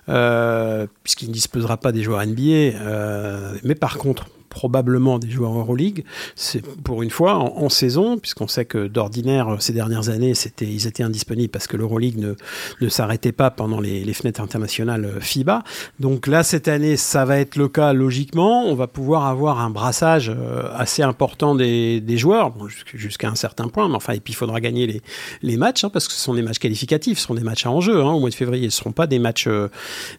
puisqu'il 0.06 1.30
ne 1.30 1.34
disposera 1.34 1.77
pas 1.77 1.92
des 1.92 1.97
joueurs 2.04 2.25
NBA, 2.25 2.42
euh, 2.42 3.54
mais 3.63 3.75
par 3.75 3.98
contre, 3.98 4.27
probablement 4.57 5.19
des 5.19 5.29
joueurs 5.29 5.55
Euroleague, 5.55 6.03
c'est 6.35 6.65
pour 6.81 7.03
une 7.03 7.11
fois 7.11 7.35
en, 7.35 7.69
saison, 7.69 8.17
puisqu'on 8.17 8.47
sait 8.47 8.65
que 8.65 8.87
d'ordinaire, 8.87 9.57
ces 9.59 9.71
dernières 9.71 10.09
années, 10.09 10.33
c'était, 10.33 10.65
ils 10.65 10.87
étaient 10.87 11.03
indisponibles 11.03 11.51
parce 11.51 11.67
que 11.67 11.77
l'Euroleague 11.77 12.17
ne, 12.17 12.33
ne 12.81 12.89
s'arrêtait 12.89 13.31
pas 13.31 13.51
pendant 13.51 13.79
les, 13.79 14.03
les, 14.03 14.13
fenêtres 14.13 14.41
internationales 14.41 15.05
euh, 15.05 15.19
FIBA. 15.19 15.63
Donc 15.99 16.25
là, 16.25 16.41
cette 16.41 16.67
année, 16.67 16.97
ça 16.97 17.23
va 17.23 17.37
être 17.37 17.55
le 17.55 17.67
cas 17.67 17.93
logiquement. 17.93 18.65
On 18.65 18.73
va 18.73 18.87
pouvoir 18.87 19.27
avoir 19.27 19.59
un 19.59 19.69
brassage 19.69 20.29
euh, 20.35 20.63
assez 20.73 21.03
important 21.03 21.53
des, 21.53 22.01
des 22.01 22.17
joueurs, 22.17 22.51
jusqu'à 22.95 23.29
un 23.29 23.35
certain 23.35 23.67
point, 23.67 23.87
mais 23.89 23.95
enfin, 23.95 24.13
et 24.13 24.19
puis 24.19 24.33
il 24.33 24.37
faudra 24.37 24.59
gagner 24.59 24.87
les, 24.87 25.01
les 25.43 25.57
matchs, 25.57 25.83
hein, 25.83 25.91
parce 25.91 26.07
que 26.07 26.13
ce 26.13 26.19
sont 26.19 26.33
des 26.33 26.41
matchs 26.41 26.59
qualificatifs, 26.59 27.19
ce 27.19 27.27
sont 27.27 27.35
des 27.35 27.43
matchs 27.43 27.67
à 27.67 27.69
enjeu 27.69 28.01
hein, 28.01 28.11
au 28.11 28.19
mois 28.19 28.31
de 28.31 28.35
février. 28.35 28.71
Ce 28.71 28.77
ne 28.77 28.81
seront 28.81 28.91
pas 28.91 29.05
des 29.05 29.19
matchs, 29.19 29.47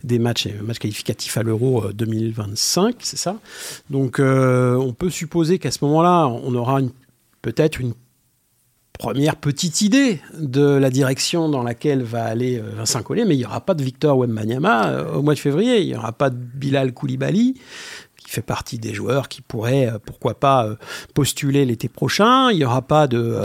des 0.04 0.20
matchs, 0.20 0.46
matchs 0.62 0.78
qualificatifs 0.78 1.36
à 1.36 1.42
l'Euro 1.42 1.86
2025, 1.92 2.94
c'est 3.00 3.18
ça? 3.18 3.36
Donc, 3.90 4.20
euh, 4.20 4.27
on 4.28 4.92
peut 4.92 5.10
supposer 5.10 5.58
qu'à 5.58 5.70
ce 5.70 5.84
moment-là, 5.84 6.26
on 6.26 6.54
aura 6.54 6.80
peut-être 7.42 7.80
une 7.80 7.94
première 8.98 9.36
petite 9.36 9.80
idée 9.80 10.20
de 10.38 10.62
la 10.62 10.90
direction 10.90 11.48
dans 11.48 11.62
laquelle 11.62 12.02
va 12.02 12.24
aller 12.24 12.58
euh, 12.58 12.72
Vincent 12.76 13.02
Collet, 13.02 13.24
mais 13.24 13.36
il 13.36 13.38
n'y 13.38 13.46
aura 13.46 13.60
pas 13.60 13.74
de 13.74 13.82
Victor 13.82 14.18
Wembanyama 14.18 14.88
euh, 14.88 15.14
au 15.14 15.22
mois 15.22 15.34
de 15.34 15.38
février, 15.38 15.80
il 15.80 15.86
n'y 15.86 15.96
aura 15.96 16.12
pas 16.12 16.30
de 16.30 16.36
Bilal 16.36 16.92
Koulibaly, 16.92 17.54
qui 18.16 18.30
fait 18.30 18.42
partie 18.42 18.78
des 18.78 18.92
joueurs 18.92 19.28
qui 19.28 19.40
pourraient, 19.40 19.92
pourquoi 20.04 20.34
pas, 20.34 20.68
postuler 21.14 21.64
l'été 21.64 21.88
prochain. 21.88 22.50
Il 22.50 22.58
n'y 22.58 22.64
aura 22.64 22.82
pas 22.82 23.06
de 23.06 23.40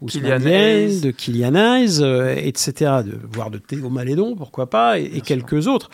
Ousmane 0.00 0.40
Dieng, 0.40 1.00
de 1.02 1.10
Kylian 1.10 1.54
Hayes, 1.54 2.02
etc., 2.38 3.02
de, 3.04 3.18
voire 3.30 3.50
de 3.50 3.58
Théo 3.58 3.90
Malédon, 3.90 4.34
pourquoi 4.34 4.68
pas, 4.70 4.98
et, 4.98 5.20
quelques 5.20 5.68
autres. 5.68 5.90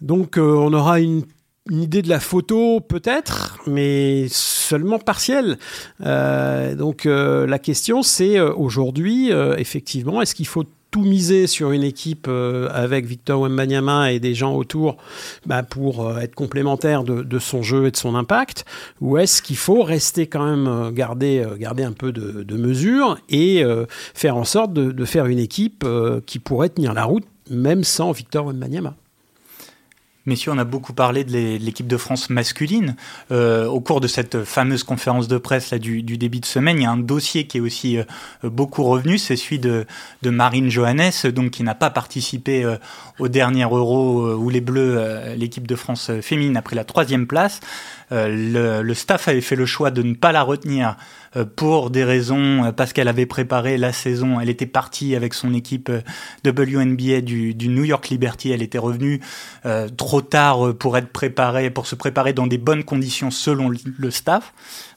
Donc 0.00 0.36
on 0.38 0.72
aura 0.72 1.00
une 1.00 1.24
une 1.70 1.82
idée 1.82 2.02
de 2.02 2.08
la 2.08 2.20
photo 2.20 2.80
peut-être, 2.80 3.58
mais 3.66 4.26
seulement 4.28 4.98
partielle. 4.98 5.58
Euh, 6.04 6.74
donc 6.74 7.06
euh, 7.06 7.46
la 7.46 7.58
question 7.58 8.02
c'est 8.02 8.38
euh, 8.38 8.52
aujourd'hui, 8.54 9.30
effectivement, 9.56 10.22
est-ce 10.22 10.34
qu'il 10.34 10.46
faut 10.46 10.64
tout 10.90 11.02
miser 11.02 11.46
sur 11.46 11.72
une 11.72 11.84
équipe 11.84 12.28
avec 12.28 13.06
Victor 13.06 13.40
Wembanyama 13.40 14.12
et 14.12 14.20
des 14.20 14.34
gens 14.34 14.54
autour 14.54 14.98
bah, 15.46 15.62
pour 15.62 16.18
être 16.18 16.34
complémentaire 16.34 17.02
de, 17.02 17.38
son 17.38 17.62
jeu 17.62 17.86
et 17.86 17.90
de 17.90 17.96
son 17.96 18.14
impact 18.14 18.66
Ou 19.00 19.16
est-ce 19.16 19.40
qu'il 19.40 19.56
faut 19.56 19.82
rester 19.84 20.26
quand 20.26 20.44
même, 20.44 20.92
garder, 20.92 21.46
garder 21.58 21.82
un 21.82 21.92
peu 21.92 22.12
de, 22.12 22.56
mesure 22.58 23.16
et 23.30 23.64
faire 24.12 24.36
en 24.36 24.44
sorte 24.44 24.74
de, 24.74 24.92
de, 24.92 25.04
faire 25.06 25.24
une 25.24 25.38
équipe 25.38 25.86
qui 26.26 26.38
pourrait 26.38 26.68
tenir 26.68 26.92
la 26.92 27.04
route 27.04 27.24
même 27.48 27.84
sans 27.84 28.12
Victor 28.12 28.44
Wembanyama? 28.44 28.94
Messieurs, 30.24 30.52
on 30.52 30.58
a 30.58 30.64
beaucoup 30.64 30.92
parlé 30.92 31.24
de 31.24 31.32
l'équipe 31.58 31.88
de 31.88 31.96
France 31.96 32.30
masculine. 32.30 32.94
Euh, 33.32 33.66
au 33.66 33.80
cours 33.80 34.00
de 34.00 34.06
cette 34.06 34.44
fameuse 34.44 34.84
conférence 34.84 35.26
de 35.26 35.36
presse 35.36 35.72
là, 35.72 35.80
du, 35.80 36.00
début 36.02 36.38
de 36.38 36.46
semaine, 36.46 36.78
il 36.78 36.82
y 36.84 36.86
a 36.86 36.92
un 36.92 36.96
dossier 36.96 37.48
qui 37.48 37.58
est 37.58 37.60
aussi 37.60 37.98
euh, 37.98 38.04
beaucoup 38.44 38.84
revenu, 38.84 39.18
c'est 39.18 39.34
celui 39.34 39.58
de, 39.58 39.84
Marine 40.24 40.70
Johannes, 40.70 41.10
donc 41.34 41.50
qui 41.50 41.64
n'a 41.64 41.74
pas 41.74 41.90
participé 41.90 42.62
euh, 42.62 42.76
au 43.18 43.26
dernier 43.26 43.64
Euro 43.64 44.36
où 44.36 44.48
les 44.48 44.60
Bleus, 44.60 45.34
l'équipe 45.34 45.66
de 45.66 45.74
France 45.74 46.12
féminine, 46.20 46.56
a 46.56 46.62
pris 46.62 46.76
la 46.76 46.84
troisième 46.84 47.26
place. 47.26 47.58
Le, 48.12 48.82
le, 48.82 48.94
staff 48.94 49.28
avait 49.28 49.40
fait 49.40 49.56
le 49.56 49.64
choix 49.64 49.90
de 49.90 50.02
ne 50.02 50.14
pas 50.14 50.32
la 50.32 50.42
retenir 50.42 50.96
euh, 51.36 51.44
pour 51.44 51.90
des 51.90 52.04
raisons, 52.04 52.64
euh, 52.64 52.72
parce 52.72 52.92
qu'elle 52.92 53.08
avait 53.08 53.24
préparé 53.24 53.78
la 53.78 53.92
saison, 53.92 54.38
elle 54.38 54.50
était 54.50 54.66
partie 54.66 55.16
avec 55.16 55.32
son 55.32 55.54
équipe 55.54 55.88
euh, 55.88 56.02
WNBA 56.44 57.22
du, 57.22 57.54
du 57.54 57.68
New 57.68 57.84
York 57.84 58.10
Liberty, 58.10 58.50
elle 58.50 58.62
était 58.62 58.78
revenue 58.78 59.20
trop 59.96 60.20
tard 60.20 60.74
pour 60.74 60.96
être 60.96 61.08
préparée, 61.08 61.70
pour 61.70 61.86
se 61.86 61.94
préparer 61.94 62.32
dans 62.32 62.46
des 62.46 62.58
bonnes 62.58 62.84
conditions 62.84 63.30
selon 63.30 63.70
le 63.70 64.10
staff. 64.10 64.52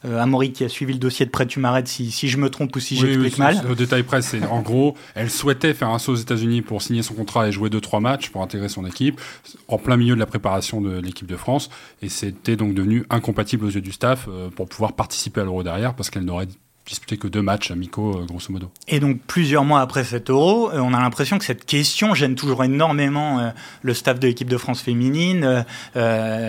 Euh, 0.05 0.19
Amaury 0.19 0.51
qui 0.51 0.63
a 0.63 0.69
suivi 0.69 0.93
le 0.93 0.99
dossier 0.99 1.25
de 1.25 1.31
près, 1.31 1.45
tu 1.45 1.59
m'arrêtes 1.59 1.87
si, 1.87 2.11
si, 2.11 2.27
je 2.27 2.37
me 2.37 2.49
trompe 2.49 2.75
ou 2.75 2.79
si 2.79 2.95
j'explique 2.95 3.37
mal. 3.37 3.61
Au 3.69 3.75
détail 3.75 4.03
presse, 4.03 4.27
c'est 4.27 4.45
en 4.45 4.61
gros, 4.61 4.95
elle 5.15 5.29
souhaitait 5.29 5.73
faire 5.73 5.89
un 5.89 5.99
saut 5.99 6.13
aux 6.13 6.17
États-Unis 6.17 6.61
pour 6.61 6.81
signer 6.81 7.01
son 7.01 7.13
contrat 7.13 7.47
et 7.47 7.51
jouer 7.51 7.69
2-3 7.69 8.01
matchs 8.01 8.29
pour 8.29 8.41
intégrer 8.41 8.69
son 8.69 8.85
équipe, 8.85 9.19
en 9.67 9.77
plein 9.77 9.97
milieu 9.97 10.15
de 10.15 10.19
la 10.19 10.25
préparation 10.25 10.81
de 10.81 10.99
l'équipe 10.99 11.27
de 11.27 11.37
France, 11.37 11.69
et 12.01 12.09
c'était 12.09 12.55
donc 12.55 12.73
devenu 12.73 13.05
incompatible 13.09 13.65
aux 13.65 13.69
yeux 13.69 13.81
du 13.81 13.91
staff 13.91 14.27
pour 14.55 14.67
pouvoir 14.67 14.93
participer 14.93 15.41
à 15.41 15.43
l'Euro 15.43 15.63
derrière 15.63 15.93
parce 15.95 16.09
qu'elle 16.09 16.25
n'aurait 16.25 16.47
disputé 16.85 17.17
que 17.17 17.27
deux 17.27 17.41
matchs 17.41 17.71
amicaux, 17.71 18.17
euh, 18.17 18.25
grosso 18.25 18.51
modo. 18.51 18.71
Et 18.87 18.99
donc, 18.99 19.19
plusieurs 19.25 19.63
mois 19.63 19.81
après 19.81 20.03
cet 20.03 20.29
euro, 20.29 20.69
euh, 20.71 20.79
on 20.79 20.93
a 20.93 20.99
l'impression 20.99 21.37
que 21.39 21.45
cette 21.45 21.65
question 21.65 22.13
gêne 22.13 22.35
toujours 22.35 22.63
énormément 22.63 23.39
euh, 23.39 23.49
le 23.81 23.93
staff 23.93 24.19
de 24.19 24.27
l'équipe 24.27 24.49
de 24.49 24.57
France 24.57 24.81
féminine, 24.81 25.65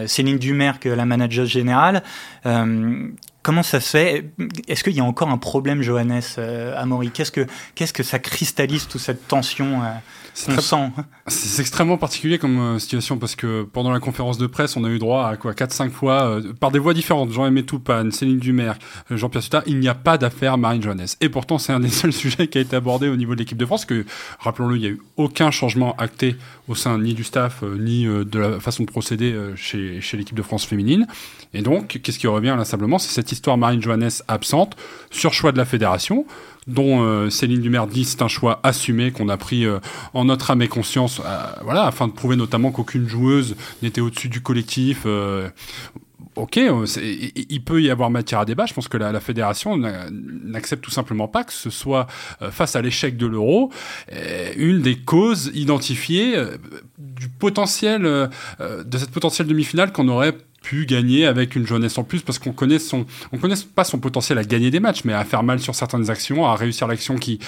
Céline 0.07 0.39
Dumerc, 0.39 0.85
la 0.85 1.05
manager 1.05 1.47
générale. 1.47 2.03
Comment 3.43 3.63
ça 3.63 3.81
se 3.81 3.91
fait? 3.91 4.31
Est-ce 4.67 4.83
qu'il 4.83 4.95
y 4.95 5.01
a 5.01 5.05
encore 5.05 5.31
un 5.31 5.39
problème, 5.39 5.83
Johannes 5.83 6.23
Amaury? 6.77 7.11
Que 7.11 7.47
qu'est-ce 7.75 7.93
que 7.93 8.03
ça 8.03 8.19
cristallise 8.19 8.89
toute 8.89 9.01
cette 9.01 9.29
tension 9.29 9.83
c'est 10.37 11.61
extrêmement 11.61 11.97
particulier 11.97 12.39
comme 12.39 12.59
euh, 12.59 12.79
situation 12.79 13.17
parce 13.17 13.35
que 13.35 13.63
pendant 13.63 13.91
la 13.91 14.01
conférence 14.01 14.37
de 14.37 14.47
presse, 14.47 14.77
on 14.77 14.85
a 14.85 14.91
eu 14.91 14.99
droit 14.99 15.27
à 15.27 15.37
quoi 15.39 15.53
4-5 15.53 15.91
fois, 15.91 16.25
euh, 16.25 16.53
par 16.53 16.71
des 16.71 16.79
voix 16.79 16.93
différentes, 16.93 17.33
Jean-Aimé 17.33 17.65
Toupane, 17.65 18.13
Céline 18.13 18.39
Dumerc, 18.39 18.79
euh, 19.11 19.17
Jean-Pierre 19.17 19.43
Suta, 19.43 19.63
il 19.67 19.79
n'y 19.79 19.89
a 19.89 19.95
pas 19.95 20.19
d'affaire 20.19 20.59
Marine 20.59 20.83
Johannes. 20.83 21.07
Et 21.23 21.31
pourtant, 21.31 21.57
c'est 21.57 21.73
un 21.73 21.81
des 21.81 21.89
seuls 22.03 22.13
sujets 22.13 22.49
qui 22.49 22.59
a 22.59 22.61
été 22.61 22.77
abordé 22.77 23.09
au 23.09 23.17
niveau 23.17 23.35
de 23.35 23.39
l'équipe 23.39 23.57
de 23.57 23.65
France, 23.65 23.87
que, 23.87 24.05
rappelons-le, 24.39 24.77
il 24.77 24.81
n'y 24.81 24.87
a 24.87 24.91
eu 24.91 25.01
aucun 25.17 25.51
changement 25.51 25.97
acté 25.97 26.37
au 26.69 26.75
sein 26.75 26.99
ni 26.99 27.15
du 27.15 27.25
staff, 27.25 27.63
ni 27.63 28.05
de 28.05 28.39
la 28.39 28.61
façon 28.61 28.83
de 28.83 28.91
procéder 28.91 29.35
chez, 29.55 30.01
chez 30.01 30.17
l'équipe 30.17 30.37
de 30.37 30.43
France 30.43 30.67
féminine. 30.67 31.07
Et 31.55 31.63
donc, 31.63 32.01
qu'est-ce 32.03 32.19
qui 32.19 32.27
revient 32.27 32.55
là 32.59 32.65
simplement 32.65 32.99
C'est 32.99 33.13
cette 33.13 33.33
histoire 33.33 33.57
Marine 33.57 33.81
Johannes 33.81 34.11
absente, 34.29 34.77
sur 35.11 35.33
choix 35.33 35.53
de 35.53 35.59
la 35.59 35.65
fédération 35.65 36.27
dont 36.67 37.03
euh, 37.03 37.31
Céline 37.31 37.61
Dumer 37.61 37.85
dit 37.91 38.05
c'est 38.05 38.23
un 38.23 38.29
choix 38.29 38.61
assumé 38.63 39.13
qu'on 39.13 39.29
a 39.29 39.37
pris 39.37 39.65
euh, 39.65 39.79
en 40.15 40.25
notre 40.25 40.51
âme 40.51 40.63
et 40.63 40.69
conscience, 40.69 41.21
euh, 41.25 41.39
voilà, 41.63 41.87
afin 41.87 42.09
de 42.09 42.13
prouver 42.13 42.37
notamment 42.37 42.73
qu'aucune 42.73 43.09
joueuse 43.09 43.57
n'était 43.83 44.01
au-dessus 44.01 44.29
du 44.29 44.41
collectif 44.41 45.07
ok, 46.35 46.61
il 46.61 47.65
peut 47.65 47.81
y 47.81 47.89
avoir 47.89 48.11
matière 48.11 48.41
à 48.41 48.45
débat. 48.45 48.67
Je 48.67 48.75
pense 48.75 48.89
que 48.89 48.99
la, 48.99 49.21
fédération 49.21 49.77
n'accepte 49.77 50.85
tout 50.85 50.91
simplement 50.91 51.29
pas 51.29 51.45
que 51.45 51.53
ce 51.53 51.71
soit 51.71 52.07
face 52.51 52.77
à 52.77 52.83
l'échec 52.83 53.17
de 53.17 53.27
l'euro 53.27 53.71
une 54.57 54.83
des 54.83 54.97
causes 54.97 55.51
identifiées 55.55 56.37
du 56.99 57.31
potentiel 57.31 58.03
de 58.03 58.99
cette 58.99 59.11
potentielle 59.11 59.47
demi-finale 59.47 59.93
qu'on 59.93 60.09
aurait 60.09 60.37
gagner 60.75 61.27
avec 61.27 61.55
une 61.55 61.67
jeunesse 61.67 61.97
en 61.99 62.05
plus 62.05 62.23
parce 62.23 62.39
qu'on 62.39 62.53
connaît 62.53 62.79
son, 62.79 63.07
on 63.33 63.39
connaît 63.39 63.55
pas 63.75 63.85
son 63.85 63.99
potentiel 63.99 64.39
à 64.39 64.45
gagner 64.45 64.71
des 64.71 64.81
matchs, 64.81 65.05
mais 65.05 65.13
à 65.13 65.25
faire 65.25 65.43
mal 65.43 65.61
sur 65.61 65.75
certaines 65.75 66.11
actions, 66.11 66.47
à 66.47 66.57
réussir 66.57 66.87
l'action 66.87 67.17
qui, 67.17 67.39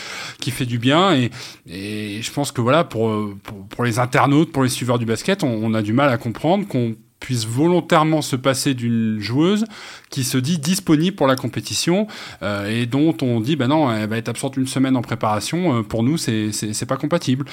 qui 0.41 0.51
fait 0.51 0.67
du 0.67 0.79
bien. 0.79 1.15
Et, 1.15 1.31
et 1.67 2.23
je 2.23 2.33
pense 2.33 2.53
que 2.53 2.61
voilà, 2.61 2.85
pour, 2.85 3.35
pour, 3.71 3.85
les 3.85 3.99
internautes, 3.99 4.53
pour 4.53 4.63
les 4.63 4.69
suiveurs 4.69 4.99
du 4.99 5.07
basket, 5.07 5.43
on 5.43 5.75
a 5.75 5.83
du 5.83 5.93
mal 5.93 6.11
à 6.11 6.19
comprendre 6.19 6.67
qu'on 6.67 6.95
puisse 7.21 7.47
volontairement 7.47 8.23
se 8.23 8.37
passer 8.37 8.75
d'une 8.75 9.19
joueuse 9.21 9.65
qui 10.11 10.25
se 10.25 10.39
dit 10.39 10.59
disponible 10.59 11.17
pour 11.17 11.27
la 11.27 11.37
compétition 11.37 12.07
euh, 12.43 12.69
et 12.69 12.87
dont 12.87 13.17
on 13.23 13.41
dit 13.41 13.57
ben 13.57 13.69
non 13.69 13.93
elle 13.93 14.09
va 14.09 14.17
être 14.17 14.29
absente 14.29 14.57
une 14.57 14.67
semaine 14.67 14.97
en 14.97 15.03
préparation 15.03 15.79
euh, 15.79 15.83
pour 15.83 16.03
nous 16.03 16.17
c'est 16.17 16.53
c'est 16.53 16.87
pas 16.87 16.97
compatible. 16.97 17.45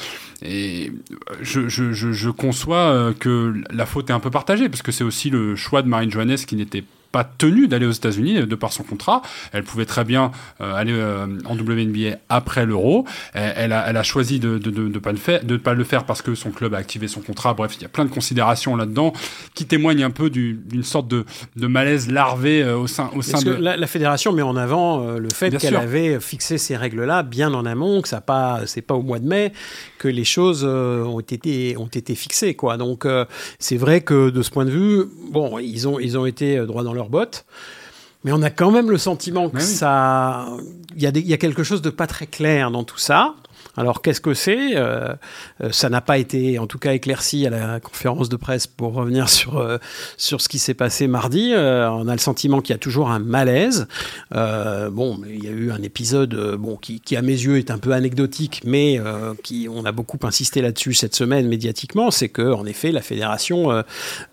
Et 0.42 0.92
je, 1.42 1.68
je, 1.68 1.92
je, 1.92 2.30
conçois 2.30 2.78
euh, 2.78 3.14
que 3.14 3.54
la 3.72 3.86
faute 3.86 4.10
est 4.10 4.14
un 4.14 4.20
peu 4.20 4.32
partagée 4.32 4.70
parce 4.70 4.82
que 4.82 4.92
c'est 4.92 5.04
aussi 5.04 5.30
le 5.30 5.56
choix 5.56 5.82
de 5.82 5.88
Marine 5.88 6.12
Johannes 6.12 6.38
qui 6.38 6.56
n'était 6.56 6.84
pas 7.16 7.24
tenue 7.24 7.70
d'aller 7.70 7.86
aux 7.86 7.94
États-Unis 7.94 8.46
de 8.46 8.56
par 8.56 8.74
son 8.74 8.84
contrat. 8.84 9.22
Elle 9.54 9.64
pouvait 9.64 9.86
très 9.86 10.04
bien 10.04 10.32
euh, 10.60 10.74
aller 10.74 10.92
euh, 10.92 11.28
en 11.46 11.56
WNBA 11.56 12.18
après 12.28 12.66
l'Euro. 12.66 13.06
Elle, 13.34 13.72
a, 13.72 13.88
elle 13.88 13.96
a 13.96 14.04
choisi 14.04 14.42
de 14.42 14.56
ne 14.56 14.58
de, 14.58 14.90
de, 14.90 15.00
pas 15.00 15.14
le 15.14 15.18
faire, 15.18 15.42
de 15.46 15.56
pas 15.56 15.74
le 15.74 15.86
faire 15.86 16.04
parce 16.04 16.22
que 16.22 16.36
son 16.36 16.52
club 16.52 16.74
a 16.74 16.78
activé 16.78 17.08
son 17.08 17.22
contrat. 17.22 17.54
Bref, 17.54 17.76
il 17.78 17.84
y 17.84 17.86
a 17.86 17.88
plein 17.88 18.04
de 18.04 18.10
considérations 18.10 18.76
là-dedans 18.76 19.14
qui 19.54 19.66
témoignent 19.66 20.04
un 20.04 20.10
peu 20.10 20.30
d'une 20.30 20.84
sorte 20.84 21.08
de, 21.08 21.24
de, 21.56 21.68
malaise 21.68 22.12
larvé 22.12 22.62
euh, 22.62 22.78
au 22.78 22.88
sein, 22.88 23.10
au 23.16 23.22
sein 23.22 23.40
de. 23.42 23.52
La, 23.52 23.78
la, 23.78 23.88
fédération 23.88 24.34
met 24.34 24.42
en 24.42 24.58
avant 24.58 25.12
le 25.12 25.30
fait 25.34 25.58
qu'elle 25.58 25.78
avait 25.78 26.20
fixé 26.20 26.58
ces 26.58 26.76
règles-là 26.76 27.24
bien 27.24 27.54
en 27.54 27.66
amont, 27.66 28.02
que 28.02 28.10
ça 28.10 28.20
pas, 28.20 28.64
c'est 28.66 28.82
pas 28.82 28.96
au 28.96 29.04
mois 29.04 29.20
de 29.20 29.28
mai 29.28 29.54
que 30.00 30.10
les 30.10 30.26
choses 30.26 30.66
ont 30.66 31.22
été 31.22 31.78
ont 31.78 31.88
été 31.88 32.14
fixées, 32.14 32.56
quoi. 32.56 32.76
Donc 32.76 33.08
c'est 33.58 33.78
vrai 33.78 34.02
que 34.02 34.30
de 34.30 34.42
ce 34.42 34.50
point 34.50 34.66
de 34.66 34.72
vue, 34.72 35.06
bon, 35.32 35.60
ils 35.60 35.88
ont 35.88 35.98
ils 35.98 36.18
ont 36.18 36.26
été 36.26 36.58
droit 36.66 36.84
dans 36.84 36.94
leur 36.94 37.05
bottes. 37.10 37.46
Mais 38.24 38.32
on 38.32 38.42
a 38.42 38.50
quand 38.50 38.72
même 38.72 38.90
le 38.90 38.98
sentiment 38.98 39.50
que 39.50 39.62
ça, 39.62 40.48
il 40.96 41.04
y, 41.04 41.20
y, 41.20 41.34
a 41.34 41.38
quelque 41.38 41.64
chose 41.64 41.84
de 41.84 41.92
pas 41.92 42.08
très 42.08 42.26
clair 42.26 42.72
dans 42.72 42.84
tout 42.84 42.98
ça. 42.98 43.36
Alors 43.78 44.02
qu'est-ce 44.02 44.22
que 44.22 44.34
c'est 44.34 44.76
euh, 44.76 45.14
euh, 45.62 45.72
Ça 45.72 45.90
n'a 45.90 46.02
pas 46.02 46.18
été, 46.18 46.60
en 46.60 46.68
tout 46.68 46.80
cas, 46.80 46.94
éclairci 46.94 47.46
à 47.46 47.50
la 47.50 47.80
conférence 47.80 48.30
de 48.30 48.36
presse 48.36 48.68
pour 48.68 48.94
revenir 48.94 49.30
sur 49.30 49.58
euh, 49.58 49.78
sur 50.18 50.42
ce 50.42 50.50
qui 50.50 50.60
s'est 50.60 50.74
passé 50.74 51.08
mardi. 51.08 51.54
on 51.56 52.08
a 52.08 52.14
le 52.14 52.20
sentiment 52.20 52.62
qu'il 52.62 52.74
y 52.74 52.76
a 52.76 52.80
toujours 52.80 53.10
un 53.10 53.20
malaise. 53.20 53.88
bon, 54.32 55.22
il 55.28 55.44
y 55.44 55.48
a 55.48 55.52
eu 55.52 55.72
un 55.72 55.82
épisode, 55.82 56.56
bon, 56.58 56.78
qui, 56.78 57.16
à 57.16 57.22
mes 57.22 57.34
yeux 57.34 57.58
est 57.58 57.72
un 57.72 57.78
peu 57.78 57.92
anecdotique, 57.92 58.62
mais 58.66 59.00
qui 59.44 59.68
on 59.70 59.86
a 59.86 59.92
beaucoup 59.92 60.20
insisté 60.24 60.62
là-dessus 60.62 60.94
cette 60.94 61.16
semaine 61.16 61.48
médiatiquement, 61.48 62.12
c'est 62.12 62.30
que 62.30 62.54
en 62.54 62.66
effet 62.66 62.92
la 62.92 63.02
fédération 63.02 63.84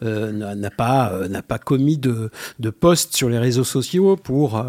n'a 0.00 0.70
pas 0.70 1.12
pas 1.46 1.58
commis 1.58 1.98
de 1.98 2.30
de 2.58 2.70
post 2.70 3.14
sur 3.14 3.28
les 3.28 3.38
réseaux 3.38 3.64
sociaux 3.64 4.16
pour 4.16 4.64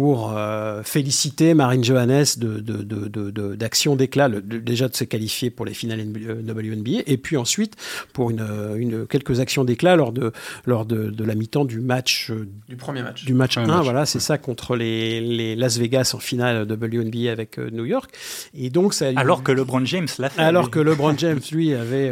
pour 0.00 0.32
euh, 0.34 0.82
féliciter 0.82 1.52
Marine 1.52 1.84
Johannes 1.84 2.24
d'action 2.38 3.92
de, 3.92 3.96
de, 3.96 3.98
d'éclat, 3.98 4.30
déjà 4.30 4.88
de 4.88 4.96
se 4.96 5.04
qualifier 5.04 5.50
pour 5.50 5.66
les 5.66 5.74
finales 5.74 6.00
WNBA, 6.00 7.02
et 7.06 7.18
puis 7.18 7.36
ensuite 7.36 7.76
pour 8.14 8.30
une, 8.30 8.42
une 8.78 9.06
quelques 9.06 9.40
actions 9.40 9.62
d'éclat 9.62 9.96
lors 9.96 10.12
de, 10.12 10.32
lors 10.64 10.86
de, 10.86 11.22
la 11.22 11.34
mi-temps 11.34 11.66
du 11.66 11.80
match. 11.80 12.30
Euh, 12.30 12.48
du 12.66 12.76
premier 12.76 13.02
match. 13.02 13.26
Du 13.26 13.34
match 13.34 13.58
1, 13.58 13.82
voilà, 13.82 14.06
c'est 14.06 14.20
ça, 14.20 14.38
contre 14.38 14.74
les, 14.74 15.20
les, 15.20 15.54
Las 15.54 15.76
Vegas 15.76 16.12
en 16.14 16.18
finale 16.18 16.62
WNBA 16.62 17.30
avec 17.30 17.58
euh, 17.58 17.68
New 17.70 17.84
York. 17.84 18.10
Et 18.54 18.70
donc, 18.70 18.94
ça 18.94 19.08
alors 19.16 19.42
que 19.42 19.52
LeBron 19.52 19.84
James 19.84 20.08
l'a 20.18 20.30
fait. 20.30 20.40
Alors 20.40 20.70
que 20.70 20.80
LeBron 20.80 21.14
James, 21.18 21.40
lui, 21.52 21.74
avait 21.74 22.10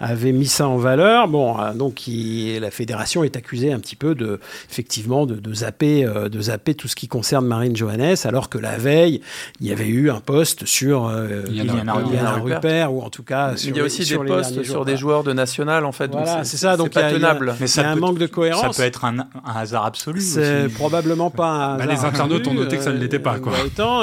avait 0.00 0.32
mis 0.32 0.46
ça 0.46 0.66
en 0.66 0.78
valeur. 0.78 1.28
Bon, 1.28 1.60
euh, 1.60 1.74
donc 1.74 2.02
la 2.06 2.70
fédération 2.70 3.22
est 3.22 3.36
accusée 3.36 3.72
un 3.72 3.78
petit 3.78 3.96
peu 3.96 4.14
de, 4.14 4.40
effectivement, 4.68 5.26
de, 5.26 5.54
zapper, 5.54 6.04
euh, 6.04 6.28
de 6.28 6.40
zapper 6.40 6.74
tout 6.74 6.88
ce 6.90 6.96
qui 6.96 7.08
concerne 7.08 7.46
Marine 7.46 7.76
Johannes, 7.76 8.16
alors 8.24 8.48
que 8.48 8.58
la 8.58 8.76
veille, 8.76 9.20
il 9.60 9.66
y 9.66 9.72
avait 9.72 9.88
eu 9.88 10.10
un 10.10 10.20
poste 10.20 10.66
sur 10.66 11.06
euh, 11.06 11.42
Yana 11.50 12.32
Rupert, 12.34 12.92
ou 12.92 13.02
en 13.02 13.10
tout 13.10 13.22
cas 13.22 13.56
sur, 13.56 13.70
il 13.70 13.76
y 13.76 13.80
a 13.80 13.84
aussi 13.84 14.04
des 14.04 14.16
postes 14.16 14.62
sur 14.62 14.84
des 14.84 14.96
joueurs 14.96 15.24
de 15.24 15.32
national, 15.32 15.84
en 15.84 15.92
fait. 15.92 16.10
Voilà, 16.10 16.44
c'est 16.44 16.56
ça. 16.56 16.76
Donc 16.76 16.94
il 16.94 17.00
y, 17.00 17.04
a, 17.04 17.12
tenable. 17.12 17.54
Mais 17.60 17.66
ça 17.66 17.88
un 17.88 17.96
manque 17.96 18.18
de 18.18 18.26
cohérence. 18.26 18.76
Ça 18.76 18.82
peut 18.82 18.86
être 18.86 19.04
un, 19.04 19.26
hasard 19.44 19.86
absolu. 19.86 20.20
C'est 20.20 20.68
probablement 20.74 21.30
pas 21.30 21.48
un 21.48 21.78
bah, 21.78 21.86
Les 21.86 22.04
internautes 22.04 22.46
ont 22.46 22.54
noté 22.54 22.76
que 22.76 22.82
ça 22.82 22.92
ne 22.92 22.98
l'était 22.98 23.18
pas. 23.18 23.38
Quoi. 23.38 23.52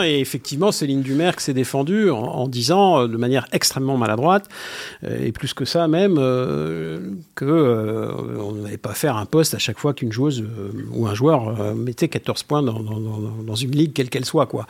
et 0.05 0.19
effectivement, 0.19 0.71
Céline 0.71 1.01
Dumerc 1.01 1.39
s'est 1.39 1.53
défendue 1.53 2.09
en, 2.09 2.17
en, 2.17 2.47
disant 2.47 3.07
de 3.07 3.17
manière 3.17 3.47
extrêmement 3.51 3.97
maladroite, 3.97 4.47
et 5.03 5.31
plus 5.31 5.53
que 5.53 5.65
ça, 5.65 5.87
même 5.87 6.17
euh, 6.17 6.99
que 7.35 7.45
euh, 7.45 8.11
on 8.39 8.53
n'allait 8.53 8.77
pas 8.77 8.93
faire 8.93 9.17
un 9.17 9.25
poste 9.25 9.53
à 9.53 9.57
chaque 9.57 9.79
fois 9.79 9.93
qu'une 9.93 10.11
joueuse 10.11 10.41
euh, 10.41 10.71
ou 10.91 11.07
un 11.07 11.13
joueur 11.13 11.75
mettait 11.75 12.07
14 12.07 12.43
points 12.43 12.63
dans, 12.73 13.55
une 13.55 13.71
ligue 13.71 13.93
quelle 13.93 14.09
qu'elle 14.09 14.25
soit 14.25 14.45
quoi. 14.45 14.67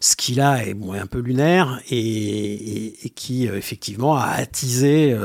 Ce 0.00 0.16
qui 0.16 0.34
là 0.34 0.64
est 0.64 0.74
un 0.98 1.06
peu 1.06 1.20
lunaire 1.20 1.80
et, 1.90 2.94
qui 3.14 3.46
effectivement 3.46 4.16
a 4.16 4.26
attisé 4.26 5.16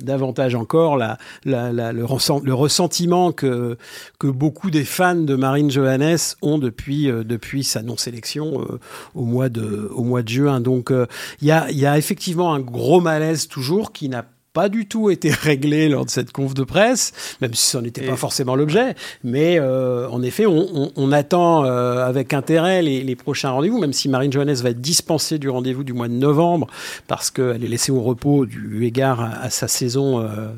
davantage 0.00 0.54
encore 0.54 0.96
la, 0.96 1.18
la, 1.44 1.72
le, 1.92 2.02
le, 2.02 2.54
ressentiment 2.54 3.32
que, 3.32 3.76
que 4.18 4.26
beaucoup 4.26 4.70
des 4.70 4.84
fans 4.84 5.14
de 5.14 5.34
Marine 5.36 5.70
Johannes 5.70 6.18
ont 6.42 6.58
depuis, 6.58 7.06
depuis 7.06 7.62
sa 7.62 7.82
non-sélection 7.82 8.66
au, 9.14 9.24
mois 9.24 9.48
de, 9.48 9.88
au 9.94 10.02
mois 10.02 10.22
de 10.22 10.28
juin. 10.28 10.60
Donc 10.60 10.92
il 11.40 11.46
y, 11.46 11.52
a, 11.52 11.70
y 11.70 11.86
a 11.86 11.96
effectivement 11.98 12.52
un 12.52 12.60
gros 12.60 13.00
malaise 13.00 13.48
toujours 13.48 13.92
qui 13.92 14.08
n'a 14.08 14.22
pas 14.22 14.39
du 14.68 14.86
tout 14.86 15.10
été 15.10 15.30
réglé 15.42 15.88
lors 15.88 16.04
de 16.04 16.10
cette 16.10 16.32
conf 16.32 16.54
de 16.54 16.64
presse, 16.64 17.12
même 17.40 17.54
si 17.54 17.66
ça 17.66 17.80
n'était 17.80 18.06
pas 18.06 18.16
forcément 18.16 18.56
l'objet. 18.56 18.94
Mais 19.22 19.58
euh, 19.58 20.08
en 20.08 20.22
effet, 20.22 20.46
on, 20.46 20.92
on, 20.94 21.12
attend 21.12 21.64
euh, 21.64 22.04
avec 22.04 22.34
intérêt 22.34 22.82
les, 22.82 23.02
les 23.02 23.16
prochains 23.16 23.50
rendez-vous, 23.50 23.78
même 23.78 23.92
si 23.92 24.08
Marine 24.08 24.32
Johannes 24.32 24.54
va 24.54 24.70
être 24.70 24.80
dispensée 24.80 25.38
du 25.38 25.48
rendez-vous 25.48 25.84
du 25.84 25.92
mois 25.92 26.08
de 26.08 26.14
novembre, 26.14 26.66
parce 27.06 27.30
qu'elle 27.30 27.64
est 27.64 27.68
laissée 27.68 27.92
au 27.92 28.02
repos 28.02 28.44
du 28.46 28.84
égard 28.84 29.20
à, 29.20 29.50
sa 29.50 29.68
saison 29.68 30.20
euh, 30.20 30.48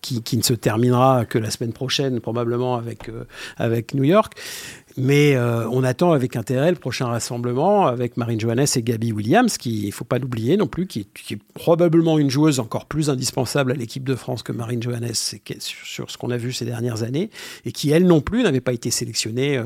qui, 0.00 0.22
qui, 0.22 0.36
ne 0.36 0.42
se 0.42 0.54
terminera 0.54 1.24
que 1.26 1.38
la 1.38 1.50
semaine 1.50 1.72
prochaine, 1.72 2.20
probablement 2.20 2.76
avec, 2.76 3.10
avec 3.58 3.94
New 3.94 4.04
York. 4.04 4.34
Mais 4.96 5.34
euh, 5.34 5.68
on 5.70 5.82
attend 5.82 6.12
avec 6.12 6.36
intérêt 6.36 6.70
le 6.70 6.76
prochain 6.76 7.06
rassemblement 7.06 7.86
avec 7.86 8.16
Marine 8.16 8.38
Johannes 8.38 8.66
et 8.76 8.82
Gabi 8.82 9.12
Williams, 9.12 9.58
qui, 9.58 9.82
il 9.82 9.86
ne 9.88 9.92
faut 9.92 10.04
pas 10.04 10.18
l'oublier 10.18 10.56
non 10.56 10.68
plus, 10.68 10.86
qui 10.86 11.00
est, 11.30 11.38
probablement 11.54 12.18
une 12.18 12.30
joueuse 12.30 12.60
encore 12.60 12.86
plus 12.86 13.10
indispensable 13.10 13.72
à 13.72 13.74
l'équipe 13.74 14.04
de 14.04 14.14
France 14.14 14.42
que 14.42 14.52
Marine 14.52 14.82
Johannes 14.82 15.12
sur, 15.58 16.10
ce 16.10 16.18
qu'on 16.18 16.30
a 16.30 16.36
vu 16.36 16.52
ces 16.52 16.64
dernières 16.64 17.02
années, 17.02 17.30
et 17.64 17.72
qui, 17.72 17.90
elle 17.90 18.06
non 18.06 18.20
plus, 18.20 18.42
n'avait 18.42 18.60
pas 18.60 18.72
été 18.72 18.90
sélectionnée 18.90 19.56
euh, 19.56 19.64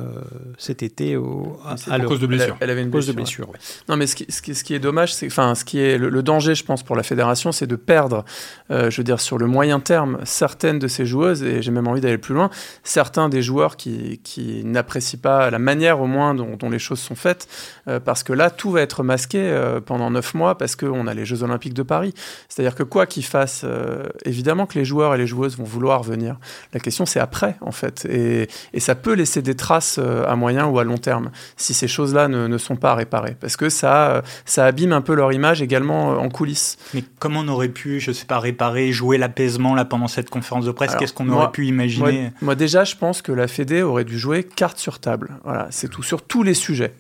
cet 0.57 0.83
été 0.83 1.17
au, 1.17 1.59
à, 1.65 1.77
à, 1.93 2.01
cause 2.01 2.21
de 2.21 2.27
blessure. 2.27 2.57
Elle, 2.61 2.71
avait 2.71 2.83
une 2.83 2.91
cause 2.91 3.07
de 3.07 3.13
blessure. 3.13 3.51
Non, 3.89 3.97
mais 3.97 4.07
ce 4.07 4.17
qui, 4.17 4.27
ce 4.31 4.65
qui, 4.65 4.75
est 4.75 4.79
dommage, 4.79 5.13
c'est, 5.15 5.27
enfin, 5.27 5.55
ce 5.55 5.65
qui 5.65 5.79
est 5.79 5.99
le, 5.99 6.23
danger, 6.23 6.55
je 6.55 6.65
pense, 6.65 6.83
pour 6.83 6.97
la 6.97 7.03
fédération, 7.03 7.53
c'est 7.53 7.67
de 7.67 7.77
perdre, 7.77 8.25
euh, 8.71 8.91
je 8.91 8.97
veux 8.99 9.05
dire, 9.05 9.21
sur 9.21 9.37
le 9.39 9.47
moyen 9.47 9.81
terme, 9.81 10.19
certaines 10.25 10.79
de 10.79 10.89
ces 10.89 11.05
joueuses, 11.05 11.43
et 11.43 11.61
j'ai 11.61 11.71
même 11.71 11.87
envie 11.87 12.01
d'aller 12.01 12.19
plus 12.19 12.35
loin, 12.35 12.51
certains 12.83 13.29
des 13.29 13.43
joueurs 13.43 13.77
qui, 13.77 14.21
qui 14.23 14.63
n'apprécient 14.65 15.18
pas 15.19 15.51
la 15.51 15.59
manière 15.59 16.01
au 16.01 16.07
moins 16.07 16.35
dont, 16.35 16.71
les 16.71 16.79
choses 16.79 17.01
sont 17.01 17.15
faites, 17.15 17.49
euh, 17.89 18.01
parce 18.01 18.23
que 18.23 18.33
là, 18.33 18.51
tout 18.51 18.71
va 18.71 18.83
être 18.83 19.03
masqué 19.03 19.39
euh, 19.41 19.81
pendant 19.81 20.11
neuf 20.11 20.35
mois 20.35 20.59
parce 20.59 20.77
qu'on 20.77 21.07
a 21.07 21.15
les 21.15 21.25
Jeux 21.25 21.43
Olympiques 21.43 21.75
de 21.75 21.83
Paris. 21.83 22.15
C'est-à-dire 22.49 22.75
que 22.75 22.83
quoi 22.83 23.07
qu'il 23.07 23.25
fasse, 23.25 23.63
euh, 23.65 24.05
évidemment 24.25 24.67
que 24.67 24.79
les 24.79 24.85
joueurs 24.85 25.15
et 25.15 25.19
les 25.19 25.27
joueuses 25.27 25.57
vont 25.57 25.65
vouloir 25.65 26.03
venir. 26.03 26.37
La 26.73 26.81
question, 26.81 27.07
c'est 27.07 27.21
après, 27.21 27.57
en 27.61 27.73
fait. 27.73 28.05
Et, 28.07 28.49
ça 28.79 28.95
peut 28.95 29.13
laisser 29.13 29.43
des 29.43 29.55
traces 29.55 29.99
à 29.99 30.35
moyen 30.35 30.65
ou 30.65 30.79
à 30.79 30.85
long 30.85 30.97
terme 30.97 31.31
si 31.59 31.75
ces 31.75 31.89
choses-là 31.89 32.27
ne, 32.29 32.47
ne, 32.47 32.57
sont 32.57 32.77
pas 32.77 32.95
réparées, 32.95 33.37
parce 33.39 33.59
que 33.59 33.69
ça, 33.69 34.23
ça 34.47 34.65
abîme 34.65 34.95
un 34.95 35.03
peu 35.03 35.15
leur 35.15 35.31
image 35.35 35.61
également 35.61 36.13
en 36.13 36.31
coulisses. 36.31 36.79
Mais 36.95 37.05
comment 37.19 37.41
on 37.41 37.49
aurait 37.49 37.69
pu, 37.69 38.01
je 38.01 38.13
sais 38.13 38.25
pas, 38.25 38.39
réparer, 38.39 38.93
jouer 38.93 39.19
l'apaisement 39.19 39.75
là 39.75 39.85
pendant 39.85 40.09
cette 40.09 40.31
conférence 40.31 40.65
de 40.65 40.71
presse? 40.71 40.95
Qu'est-ce 40.97 41.13
qu'on 41.13 41.29
aurait 41.29 41.51
pu 41.51 41.67
imaginer? 41.67 42.23
moi, 42.41 42.49
moi, 42.49 42.55
déjà, 42.55 42.85
je 42.85 42.97
pense 42.97 43.21
que 43.21 43.31
la 43.31 43.47
Fédé 43.47 43.83
aurait 43.83 44.05
dû 44.05 44.19
jouer 44.19 44.43
carte 44.43 44.79
sur 44.79 45.01
table 45.01 45.08
voilà, 45.45 45.69
c'est 45.71 45.89
tout 45.89 46.03
sur 46.03 46.23
tous 46.23 46.43
les 46.43 46.55
sujets. 46.55 46.95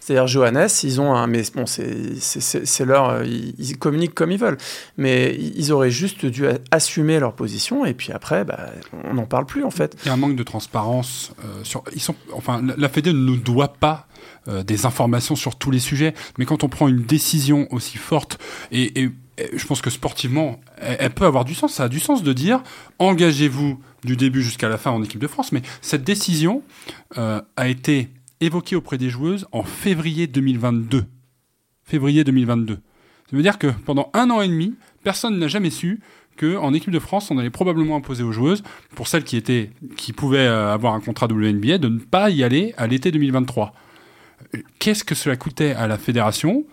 C'est-à-dire 0.00 0.26
Johannes, 0.26 0.68
ils 0.82 1.00
ont 1.00 1.14
un, 1.14 1.26
mais 1.26 1.42
bon, 1.54 1.64
c'est 1.66 2.84
leur, 2.84 3.24
ils, 3.24 3.78
communiquent 3.78 4.14
comme 4.14 4.30
ils 4.30 4.38
veulent, 4.38 4.58
mais 4.96 5.34
ils 5.34 5.72
auraient 5.72 5.90
juste 5.90 6.26
dû 6.26 6.46
assumer 6.70 7.18
leur 7.18 7.34
position 7.34 7.84
et 7.84 7.94
puis 7.94 8.12
après, 8.12 8.44
bah, 8.44 8.70
on 9.04 9.14
n'en 9.14 9.26
parle 9.26 9.46
plus 9.46 9.64
en 9.64 9.70
fait. 9.70 9.96
Il 10.04 10.08
y 10.08 10.10
a 10.10 10.14
un 10.14 10.18
manque 10.18 10.36
de 10.36 10.42
transparence 10.42 11.32
euh, 11.44 11.64
sur, 11.64 11.82
ils 11.94 12.00
sont, 12.00 12.14
enfin, 12.32 12.62
la 12.76 12.88
Fédé 12.88 13.12
ne 13.12 13.18
nous 13.18 13.36
doit 13.36 13.74
pas 13.74 14.06
euh, 14.48 14.62
des 14.62 14.86
informations 14.86 15.36
sur 15.36 15.56
tous 15.56 15.70
les 15.70 15.78
sujets, 15.78 16.14
mais 16.38 16.44
quand 16.44 16.64
on 16.64 16.68
prend 16.68 16.88
une 16.88 17.02
décision 17.02 17.66
aussi 17.70 17.96
forte 17.96 18.38
et, 18.72 19.02
et 19.02 19.10
je 19.38 19.66
pense 19.66 19.80
que 19.80 19.90
sportivement, 19.90 20.60
elle, 20.78 21.10
peut 21.10 21.24
avoir 21.24 21.44
du 21.44 21.54
sens. 21.54 21.74
Ça 21.74 21.84
a 21.84 21.88
du 21.88 22.00
sens 22.00 22.22
de 22.22 22.32
dire 22.32 22.62
engagez-vous 22.98 23.80
du 24.04 24.16
début 24.16 24.42
jusqu'à 24.42 24.68
la 24.68 24.78
fin 24.78 24.90
en 24.90 25.02
équipe 25.02 25.20
de 25.20 25.26
France. 25.26 25.52
Mais 25.52 25.62
cette 25.80 26.04
décision 26.04 26.62
euh, 27.18 27.40
a 27.56 27.68
été 27.68 28.10
évoquée 28.40 28.76
auprès 28.76 28.98
des 28.98 29.10
joueuses 29.10 29.46
en 29.52 29.62
février 29.62 30.26
2022. 30.26 31.04
Février 31.84 32.24
2022. 32.24 32.74
Ça 32.74 33.36
veut 33.36 33.42
dire 33.42 33.58
que 33.58 33.68
pendant 33.68 34.10
un 34.14 34.30
an 34.30 34.40
et 34.40 34.48
demi, 34.48 34.74
personne 35.02 35.38
n'a 35.38 35.48
jamais 35.48 35.70
su 35.70 36.00
qu'en 36.38 36.72
équipe 36.72 36.90
de 36.90 36.98
France, 36.98 37.30
on 37.30 37.38
allait 37.38 37.50
probablement 37.50 37.96
imposer 37.96 38.22
aux 38.22 38.32
joueuses, 38.32 38.62
pour 38.94 39.08
celles 39.08 39.24
qui, 39.24 39.36
étaient, 39.36 39.70
qui 39.96 40.12
pouvaient 40.12 40.38
euh, 40.38 40.72
avoir 40.72 40.94
un 40.94 41.00
contrat 41.00 41.26
WNBA, 41.26 41.78
de 41.78 41.88
ne 41.88 41.98
pas 41.98 42.30
y 42.30 42.42
aller 42.42 42.72
à 42.78 42.86
l'été 42.86 43.10
2023. 43.10 43.74
Qu'est-ce 44.78 45.04
que 45.04 45.14
cela 45.14 45.36
coûtait 45.36 45.72
à 45.72 45.86
la 45.86 45.98
fédération? 45.98 46.64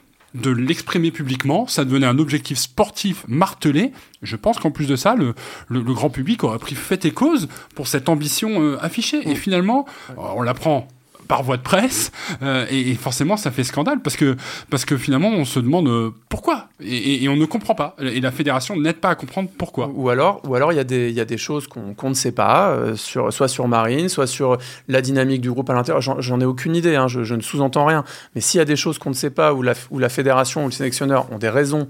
De 0.41 0.51
l'exprimer 0.51 1.11
publiquement, 1.11 1.67
ça 1.67 1.85
devenait 1.85 2.05
un 2.05 2.19
objectif 2.19 2.57
sportif 2.57 3.25
martelé. 3.27 3.91
Je 4.21 4.35
pense 4.35 4.59
qu'en 4.59 4.71
plus 4.71 4.87
de 4.87 4.95
ça, 4.95 5.15
le, 5.15 5.33
le, 5.69 5.81
grand 5.81 6.09
public 6.09 6.43
aurait 6.43 6.59
pris 6.59 6.75
fait 6.75 7.05
et 7.05 7.11
cause 7.11 7.47
pour 7.75 7.87
cette 7.87 8.09
ambition 8.09 8.61
euh, 8.61 8.77
affichée. 8.83 9.29
Et 9.29 9.35
finalement, 9.35 9.85
on 10.17 10.41
l'apprend 10.41 10.87
par 11.27 11.43
voie 11.43 11.57
de 11.57 11.61
presse 11.61 12.11
euh, 12.41 12.65
et, 12.69 12.95
forcément 12.95 13.37
ça 13.37 13.51
fait 13.51 13.63
scandale 13.63 13.99
parce 14.01 14.15
que 14.15 14.35
parce 14.69 14.85
que 14.85 14.97
finalement 14.97 15.29
on 15.29 15.45
se 15.45 15.59
demande 15.59 15.87
euh, 15.87 16.11
pourquoi? 16.29 16.67
Et, 16.83 17.27
on 17.29 17.35
ne 17.35 17.45
comprend 17.45 17.75
pas 17.75 17.95
et 17.99 18.21
la 18.21 18.31
fédération 18.31 18.75
n'aide 18.75 18.97
pas 18.97 19.09
à 19.09 19.15
comprendre 19.15 19.49
pourquoi 19.57 19.91
ou 19.93 20.09
alors 20.09 20.41
ou 20.45 20.55
alors 20.55 20.71
il 20.71 20.75
y 20.75 20.79
a 20.79 20.83
des 20.83 21.09
il 21.09 21.25
des 21.25 21.37
choses 21.37 21.67
qu'on 21.67 22.09
ne 22.09 22.13
sait 22.13 22.31
pas 22.31 22.69
euh, 22.69 22.95
sur 22.95 23.33
soit 23.33 23.47
sur 23.47 23.67
Marine 23.67 24.07
soit 24.07 24.27
sur 24.27 24.57
la 24.87 25.01
dynamique 25.01 25.41
du 25.41 25.51
groupe 25.51 25.69
à 25.69 25.73
l'intérieur 25.73 26.01
j'en 26.01 26.39
ai 26.39 26.45
aucune 26.45 26.75
idée 26.75 26.95
hein, 26.95 27.07
je, 27.07 27.33
ne 27.33 27.41
sous-entends 27.41 27.85
rien 27.85 28.05
mais 28.33 28.41
s'il 28.41 28.59
y 28.59 28.61
a 28.61 28.65
des 28.65 28.77
choses 28.77 28.97
qu'on 28.97 29.09
ne 29.09 29.15
sait 29.15 29.29
pas 29.29 29.53
ou 29.53 29.61
la, 29.61 29.73
où 29.91 29.99
la 29.99 30.09
fédération 30.09 30.63
ou 30.63 30.67
le 30.67 30.71
sélectionneur 30.71 31.31
ont 31.31 31.37
des 31.37 31.49
raisons 31.49 31.87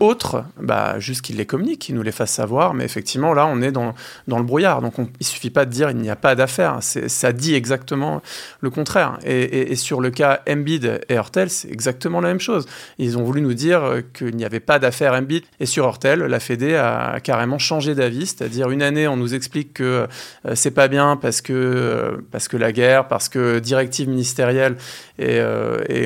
autres, 0.00 0.44
bah, 0.58 0.98
juste 1.00 1.20
qu'ils 1.20 1.36
les 1.36 1.44
communiquent, 1.44 1.80
qu'ils 1.80 1.94
nous 1.94 2.02
les 2.02 2.12
fassent 2.12 2.32
savoir. 2.32 2.72
Mais 2.72 2.84
effectivement, 2.84 3.34
là, 3.34 3.46
on 3.46 3.60
est 3.60 3.72
dans, 3.72 3.94
dans 4.26 4.38
le 4.38 4.44
brouillard. 4.44 4.80
Donc, 4.80 4.98
on, 4.98 5.08
il 5.20 5.26
suffit 5.26 5.50
pas 5.50 5.66
de 5.66 5.70
dire 5.70 5.90
il 5.90 5.98
n'y 5.98 6.08
a 6.08 6.16
pas 6.16 6.34
d'affaires. 6.34 6.78
Ça 6.80 7.32
dit 7.32 7.54
exactement 7.54 8.22
le 8.60 8.70
contraire. 8.70 9.18
Et, 9.24 9.74
sur 9.76 10.00
le 10.00 10.10
cas 10.10 10.40
Embiid 10.48 11.00
et 11.08 11.14
Hurtel, 11.14 11.50
c'est 11.50 11.70
exactement 11.70 12.20
la 12.20 12.28
même 12.28 12.40
chose. 12.40 12.66
Ils 12.98 13.18
ont 13.18 13.24
voulu 13.24 13.40
nous 13.40 13.54
dire 13.54 14.02
qu'il 14.12 14.36
n'y 14.36 14.44
avait 14.44 14.60
pas 14.60 14.78
d'affaires 14.78 15.12
Embiid. 15.14 15.44
Et 15.60 15.66
sur 15.66 15.84
Hurtel, 15.86 16.20
la 16.20 16.40
Fédé 16.40 16.74
a 16.74 17.20
carrément 17.20 17.58
changé 17.58 17.94
d'avis. 17.94 18.26
C'est-à-dire, 18.26 18.70
une 18.70 18.82
année, 18.82 19.08
on 19.08 19.16
nous 19.16 19.34
explique 19.34 19.74
que 19.74 20.06
euh, 20.46 20.54
c'est 20.54 20.70
pas 20.70 20.88
bien 20.88 21.16
parce 21.16 21.40
que, 21.40 21.52
euh, 21.52 22.16
parce 22.30 22.48
que 22.48 22.56
la 22.56 22.72
guerre, 22.72 23.08
parce 23.08 23.28
que 23.28 23.58
directive 23.58 24.08
ministérielle, 24.08 24.76
et, 25.18 25.40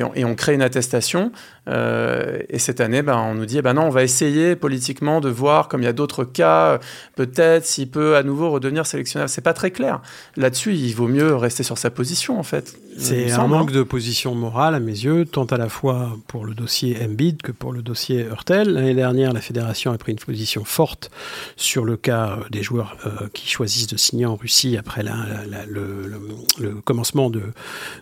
on, 0.03 0.35
crée 0.35 0.53
une 0.53 0.61
attestation. 0.61 1.31
Euh, 1.67 2.39
et 2.49 2.59
cette 2.59 2.79
année, 2.79 3.01
ben, 3.01 3.17
on 3.17 3.33
nous 3.33 3.45
dit, 3.45 3.57
eh 3.57 3.61
ben 3.61 3.73
non, 3.73 3.83
on 3.83 3.89
va 3.89 4.03
essayer 4.03 4.55
politiquement 4.55 5.19
de 5.19 5.29
voir, 5.29 5.67
comme 5.67 5.81
il 5.81 5.85
y 5.85 5.89
a 5.89 5.93
d'autres 5.93 6.23
cas, 6.23 6.79
peut-être 7.15 7.65
s'il 7.65 7.89
peut 7.89 8.15
à 8.15 8.23
nouveau 8.23 8.51
redevenir 8.51 8.85
sélectionneur. 8.85 9.29
C'est 9.29 9.41
pas 9.41 9.53
très 9.53 9.71
clair. 9.71 10.01
Là-dessus, 10.35 10.73
il 10.73 10.93
vaut 10.93 11.07
mieux 11.07 11.35
rester 11.35 11.63
sur 11.63 11.77
sa 11.77 11.89
position, 11.89 12.08
en 12.37 12.43
fait. 12.43 12.77
C'est 12.97 13.31
un 13.31 13.47
manque 13.47 13.71
de 13.71 13.83
position 13.83 14.35
morale, 14.35 14.75
à 14.75 14.79
mes 14.79 14.91
yeux, 14.91 15.25
tant 15.25 15.45
à 15.45 15.57
la 15.57 15.69
fois 15.69 16.17
pour 16.27 16.45
le 16.45 16.53
dossier 16.53 16.97
Embiid 17.01 17.41
que 17.41 17.51
pour 17.51 17.71
le 17.71 17.81
dossier 17.81 18.25
Hurtel. 18.25 18.73
L'année 18.73 18.93
dernière, 18.93 19.31
la 19.33 19.41
fédération 19.41 19.91
a 19.91 19.97
pris 19.97 20.11
une 20.11 20.19
position 20.19 20.63
forte 20.65 21.11
sur 21.55 21.85
le 21.85 21.97
cas 21.97 22.39
des 22.51 22.63
joueurs 22.63 22.97
euh, 23.05 23.27
qui 23.33 23.47
choisissent 23.47 23.87
de 23.87 23.97
signer 23.97 24.25
en 24.25 24.35
Russie 24.35 24.77
après 24.77 25.03
la, 25.03 25.15
le, 25.67 26.11
le, 26.59 26.75
commencement 26.81 27.29
de, 27.29 27.43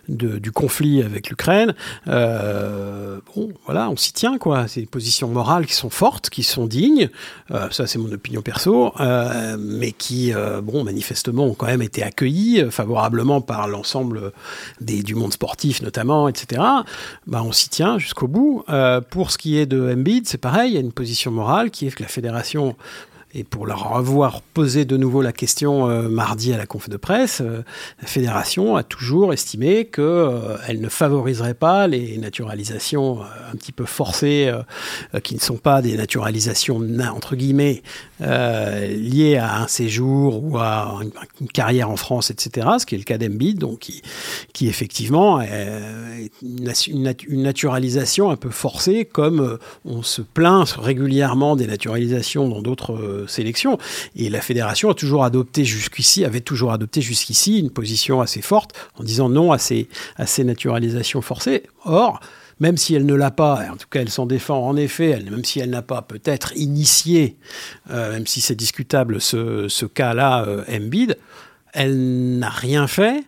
de, 0.08 0.38
du 0.38 0.52
conflit 0.52 1.02
avec 1.02 1.30
l'Ukraine. 1.30 1.74
Euh, 2.06 3.18
bon, 3.34 3.52
voilà, 3.66 3.90
on 3.90 3.96
s'y 3.96 4.12
tient, 4.12 4.38
quoi. 4.38 4.68
C'est 4.68 4.80
des 4.80 4.86
positions 4.86 5.28
morales 5.28 5.66
qui 5.66 5.74
sont 5.74 5.90
fortes, 5.90 6.30
qui 6.30 6.42
sont 6.42 6.66
dignes. 6.66 7.08
Euh, 7.50 7.68
ça, 7.70 7.86
c'est 7.86 7.98
mon 7.98 8.10
opinion 8.12 8.42
perso, 8.42 8.92
euh, 9.00 9.56
mais 9.58 9.92
qui, 9.92 10.32
euh, 10.32 10.60
bon, 10.60 10.84
manifestement, 10.84 11.44
ont 11.44 11.54
quand 11.54 11.66
même 11.66 11.82
été 11.82 12.02
accueillies 12.02 12.64
favorablement 12.70 13.40
par 13.40 13.68
l'ensemble 13.68 14.32
du 14.80 15.14
monde 15.14 15.32
sportif, 15.32 15.82
notamment, 15.82 16.28
etc. 16.28 16.62
Bah, 17.26 17.42
on 17.44 17.52
s'y 17.52 17.68
tient 17.68 17.98
jusqu'au 17.98 18.28
bout. 18.28 18.64
pour 19.10 19.30
ce 19.30 19.38
qui 19.38 19.58
est 19.58 19.66
de 19.66 19.92
Embiid, 19.92 20.28
c'est 20.28 20.38
pareil. 20.38 20.72
Il 20.72 20.74
y 20.74 20.78
a 20.78 20.80
une 20.80 20.92
position 20.92 21.30
morale 21.30 21.70
qui 21.70 21.86
est 21.86 21.94
que 21.94 22.02
la 22.02 22.08
fédération 22.08 22.76
et 23.34 23.44
pour 23.44 23.66
leur 23.66 23.94
avoir 23.94 24.40
posé 24.40 24.86
de 24.86 24.96
nouveau 24.96 25.20
la 25.20 25.32
question 25.32 25.88
euh, 25.88 26.08
mardi 26.08 26.52
à 26.52 26.56
la 26.56 26.64
conf 26.64 26.88
de 26.88 26.96
presse, 26.96 27.42
euh, 27.42 27.62
la 28.00 28.08
fédération 28.08 28.76
a 28.76 28.82
toujours 28.82 29.34
estimé 29.34 29.84
qu'elle 29.84 30.04
euh, 30.04 30.56
ne 30.78 30.88
favoriserait 30.88 31.54
pas 31.54 31.86
les 31.86 32.16
naturalisations 32.16 33.20
un 33.20 33.56
petit 33.56 33.72
peu 33.72 33.84
forcées, 33.84 34.52
qui 35.22 35.34
ne 35.34 35.40
sont 35.40 35.56
pas 35.56 35.82
des 35.82 35.96
naturalisations 35.96 36.82
entre 37.14 37.36
guillemets 37.36 37.82
liées 38.20 39.36
à 39.36 39.62
un 39.62 39.66
séjour 39.66 40.42
ou 40.44 40.58
à 40.58 41.00
une, 41.40 41.48
carrière 41.48 41.90
en 41.90 41.96
France, 41.96 42.30
etc. 42.30 42.66
Ce 42.78 42.86
qui 42.86 42.94
est 42.94 42.98
le 42.98 43.04
cas 43.04 43.18
d'Embiid, 43.18 43.58
donc 43.58 43.90
qui, 44.52 44.68
effectivement 44.68 45.40
est 45.40 46.30
une, 46.42 47.12
naturalisation 47.30 48.30
un 48.30 48.36
peu 48.36 48.50
forcée, 48.50 49.04
comme 49.04 49.58
on 49.84 50.02
se 50.02 50.22
plaint 50.22 50.68
régulièrement 50.78 51.56
des 51.56 51.66
naturalisations 51.66 52.48
dans 52.48 52.62
d'autres 52.62 53.17
sélection. 53.26 53.78
Et 54.14 54.28
la 54.28 54.40
fédération 54.40 54.90
a 54.90 54.94
toujours 54.94 55.24
adopté 55.24 55.64
jusqu'ici, 55.64 56.24
avait 56.24 56.40
toujours 56.40 56.72
adopté 56.72 57.00
jusqu'ici 57.00 57.58
une 57.58 57.70
position 57.70 58.20
assez 58.20 58.42
forte 58.42 58.72
en 58.98 59.04
disant 59.04 59.28
non 59.28 59.52
à 59.52 59.58
ces, 59.58 59.88
à 60.16 60.26
ces 60.26 60.44
naturalisations 60.44 61.22
forcées. 61.22 61.64
Or, 61.84 62.20
même 62.60 62.76
si 62.76 62.94
elle 62.94 63.06
ne 63.06 63.14
l'a 63.14 63.30
pas, 63.30 63.66
en 63.70 63.76
tout 63.76 63.86
cas 63.88 64.00
elle 64.00 64.08
s'en 64.08 64.26
défend 64.26 64.66
en 64.66 64.76
effet, 64.76 65.22
même 65.30 65.44
si 65.44 65.60
elle 65.60 65.70
n'a 65.70 65.82
pas 65.82 66.02
peut-être 66.02 66.52
initié, 66.56 67.36
euh, 67.90 68.12
même 68.12 68.26
si 68.26 68.40
c'est 68.40 68.54
discutable 68.54 69.20
ce, 69.20 69.68
ce 69.68 69.86
cas-là, 69.86 70.44
euh, 70.46 70.64
Embiid, 70.68 71.16
elle 71.72 72.38
n'a 72.38 72.50
rien 72.50 72.86
fait 72.86 73.24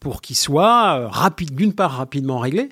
pour 0.00 0.20
qu'il 0.20 0.36
soit 0.36 0.98
euh, 0.98 1.08
rapide, 1.08 1.54
d'une 1.54 1.72
part 1.72 1.92
rapidement 1.92 2.38
réglé, 2.38 2.68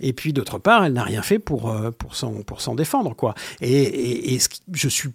et 0.00 0.12
puis 0.12 0.32
d'autre 0.32 0.58
part, 0.58 0.84
elle 0.84 0.92
n'a 0.92 1.04
rien 1.04 1.22
fait 1.22 1.38
pour, 1.38 1.74
pour 1.98 2.14
s'en 2.14 2.74
défendre. 2.74 3.14
Quoi. 3.16 3.34
Et, 3.60 3.82
et, 3.82 4.34
et 4.34 4.38
je 4.72 4.88
suis 4.88 5.10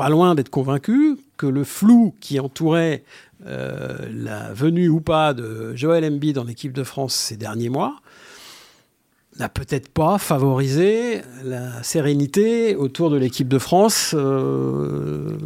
pas 0.00 0.08
loin 0.08 0.34
d'être 0.34 0.48
convaincu 0.48 1.18
que 1.36 1.46
le 1.46 1.62
flou 1.62 2.14
qui 2.20 2.40
entourait 2.40 3.04
euh, 3.46 3.98
la 4.10 4.50
venue 4.54 4.88
ou 4.88 5.02
pas 5.02 5.34
de 5.34 5.76
Joël 5.76 6.06
Embiid 6.06 6.36
dans 6.36 6.44
l'équipe 6.44 6.72
de 6.72 6.84
France 6.84 7.14
ces 7.14 7.36
derniers 7.36 7.68
mois 7.68 7.96
n'a 9.38 9.50
peut-être 9.50 9.88
pas 9.90 10.16
favorisé 10.16 11.20
la 11.44 11.82
sérénité 11.82 12.76
autour 12.76 13.10
de 13.10 13.18
l'équipe 13.18 13.48
de 13.48 13.58
France. 13.58 14.14
Euh, 14.16 15.36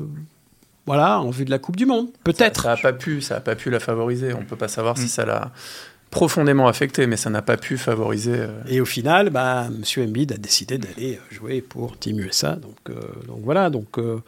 voilà, 0.86 1.20
en 1.20 1.30
vue 1.30 1.44
de 1.44 1.50
la 1.50 1.58
Coupe 1.58 1.76
du 1.76 1.86
Monde. 1.86 2.10
Peut-être. 2.22 2.62
Ça 2.62 2.68
n'a 2.68 2.76
pas 2.76 2.92
pu, 2.92 3.22
ça 3.22 3.36
a 3.36 3.40
pas 3.40 3.56
pu 3.56 3.70
la 3.70 3.80
favoriser. 3.80 4.34
On 4.34 4.40
ne 4.40 4.44
peut 4.44 4.56
pas 4.56 4.68
savoir 4.68 4.96
si 4.98 5.06
mm. 5.06 5.08
ça 5.08 5.24
l'a 5.26 5.50
profondément 6.14 6.68
affecté, 6.68 7.08
mais 7.08 7.16
ça 7.16 7.28
n'a 7.28 7.42
pas 7.42 7.56
pu 7.56 7.76
favoriser. 7.76 8.36
Euh, 8.36 8.62
Et 8.68 8.80
au 8.80 8.84
final, 8.84 9.30
bah, 9.30 9.66
M. 9.66 9.82
Embiid 10.04 10.32
a 10.32 10.36
décidé 10.36 10.78
d'aller 10.78 11.18
jouer 11.32 11.60
pour 11.60 11.98
Team 11.98 12.20
USA. 12.20 12.54
Donc, 12.54 12.76
euh, 12.88 12.94
donc 13.26 13.40
voilà, 13.42 13.68
donc 13.68 13.98
euh, 13.98 14.22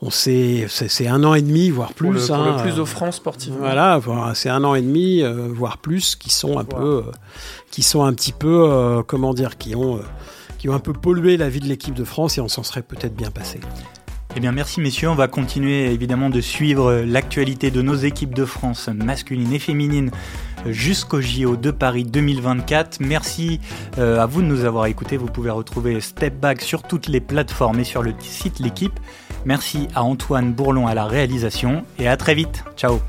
on 0.00 0.08
sait, 0.08 0.66
c'est 0.68 1.06
un 1.06 1.22
an 1.24 1.34
et 1.34 1.42
demi, 1.42 1.68
voire 1.68 1.92
plus. 1.92 2.28
Pour 2.28 2.36
le, 2.36 2.48
hein, 2.48 2.56
plus 2.62 2.78
offrant 2.80 3.12
sportivement. 3.12 3.58
Voilà, 3.58 4.00
c'est 4.34 4.48
un 4.48 4.64
an 4.64 4.74
et 4.74 4.80
demi, 4.80 5.22
voire 5.22 5.76
plus, 5.76 6.16
qui 6.16 6.30
sont 6.30 6.58
un 6.58 6.64
peu, 6.64 7.04
qui 7.70 7.82
sont 7.82 8.04
un 8.04 8.14
petit 8.14 8.32
peu, 8.32 9.02
comment 9.06 9.34
dire, 9.34 9.58
qui 9.58 9.74
ont, 9.74 10.00
qui 10.58 10.68
ont 10.70 10.74
un 10.74 10.78
peu 10.78 10.94
pollué 10.94 11.36
la 11.36 11.50
vie 11.50 11.60
de 11.60 11.66
l'équipe 11.66 11.94
de 11.94 12.04
France 12.04 12.38
et 12.38 12.40
on 12.40 12.48
s'en 12.48 12.62
serait 12.62 12.82
peut-être 12.82 13.14
bien 13.14 13.30
passé. 13.30 13.60
Eh 14.36 14.40
bien 14.40 14.52
merci 14.52 14.80
messieurs, 14.80 15.08
on 15.08 15.14
va 15.14 15.26
continuer 15.26 15.86
évidemment 15.92 16.30
de 16.30 16.40
suivre 16.40 17.02
l'actualité 17.06 17.70
de 17.70 17.82
nos 17.82 17.94
équipes 17.94 18.34
de 18.34 18.44
France 18.44 18.88
masculines 18.88 19.52
et 19.52 19.58
féminines 19.58 20.10
jusqu'au 20.66 21.20
JO 21.20 21.56
de 21.56 21.70
Paris 21.70 22.04
2024. 22.04 23.00
Merci 23.00 23.60
euh, 23.98 24.20
à 24.20 24.26
vous 24.26 24.42
de 24.42 24.46
nous 24.46 24.64
avoir 24.64 24.86
écoutés. 24.86 25.16
Vous 25.16 25.26
pouvez 25.26 25.50
retrouver 25.50 26.00
Step 26.00 26.34
Back 26.34 26.60
sur 26.60 26.82
toutes 26.82 27.08
les 27.08 27.20
plateformes 27.20 27.80
et 27.80 27.84
sur 27.84 28.02
le 28.02 28.14
site 28.20 28.58
L'équipe. 28.58 28.98
Merci 29.44 29.88
à 29.94 30.02
Antoine 30.02 30.52
Bourlon 30.52 30.86
à 30.86 30.94
la 30.94 31.06
réalisation 31.06 31.84
et 31.98 32.08
à 32.08 32.16
très 32.16 32.34
vite. 32.34 32.64
Ciao 32.76 33.00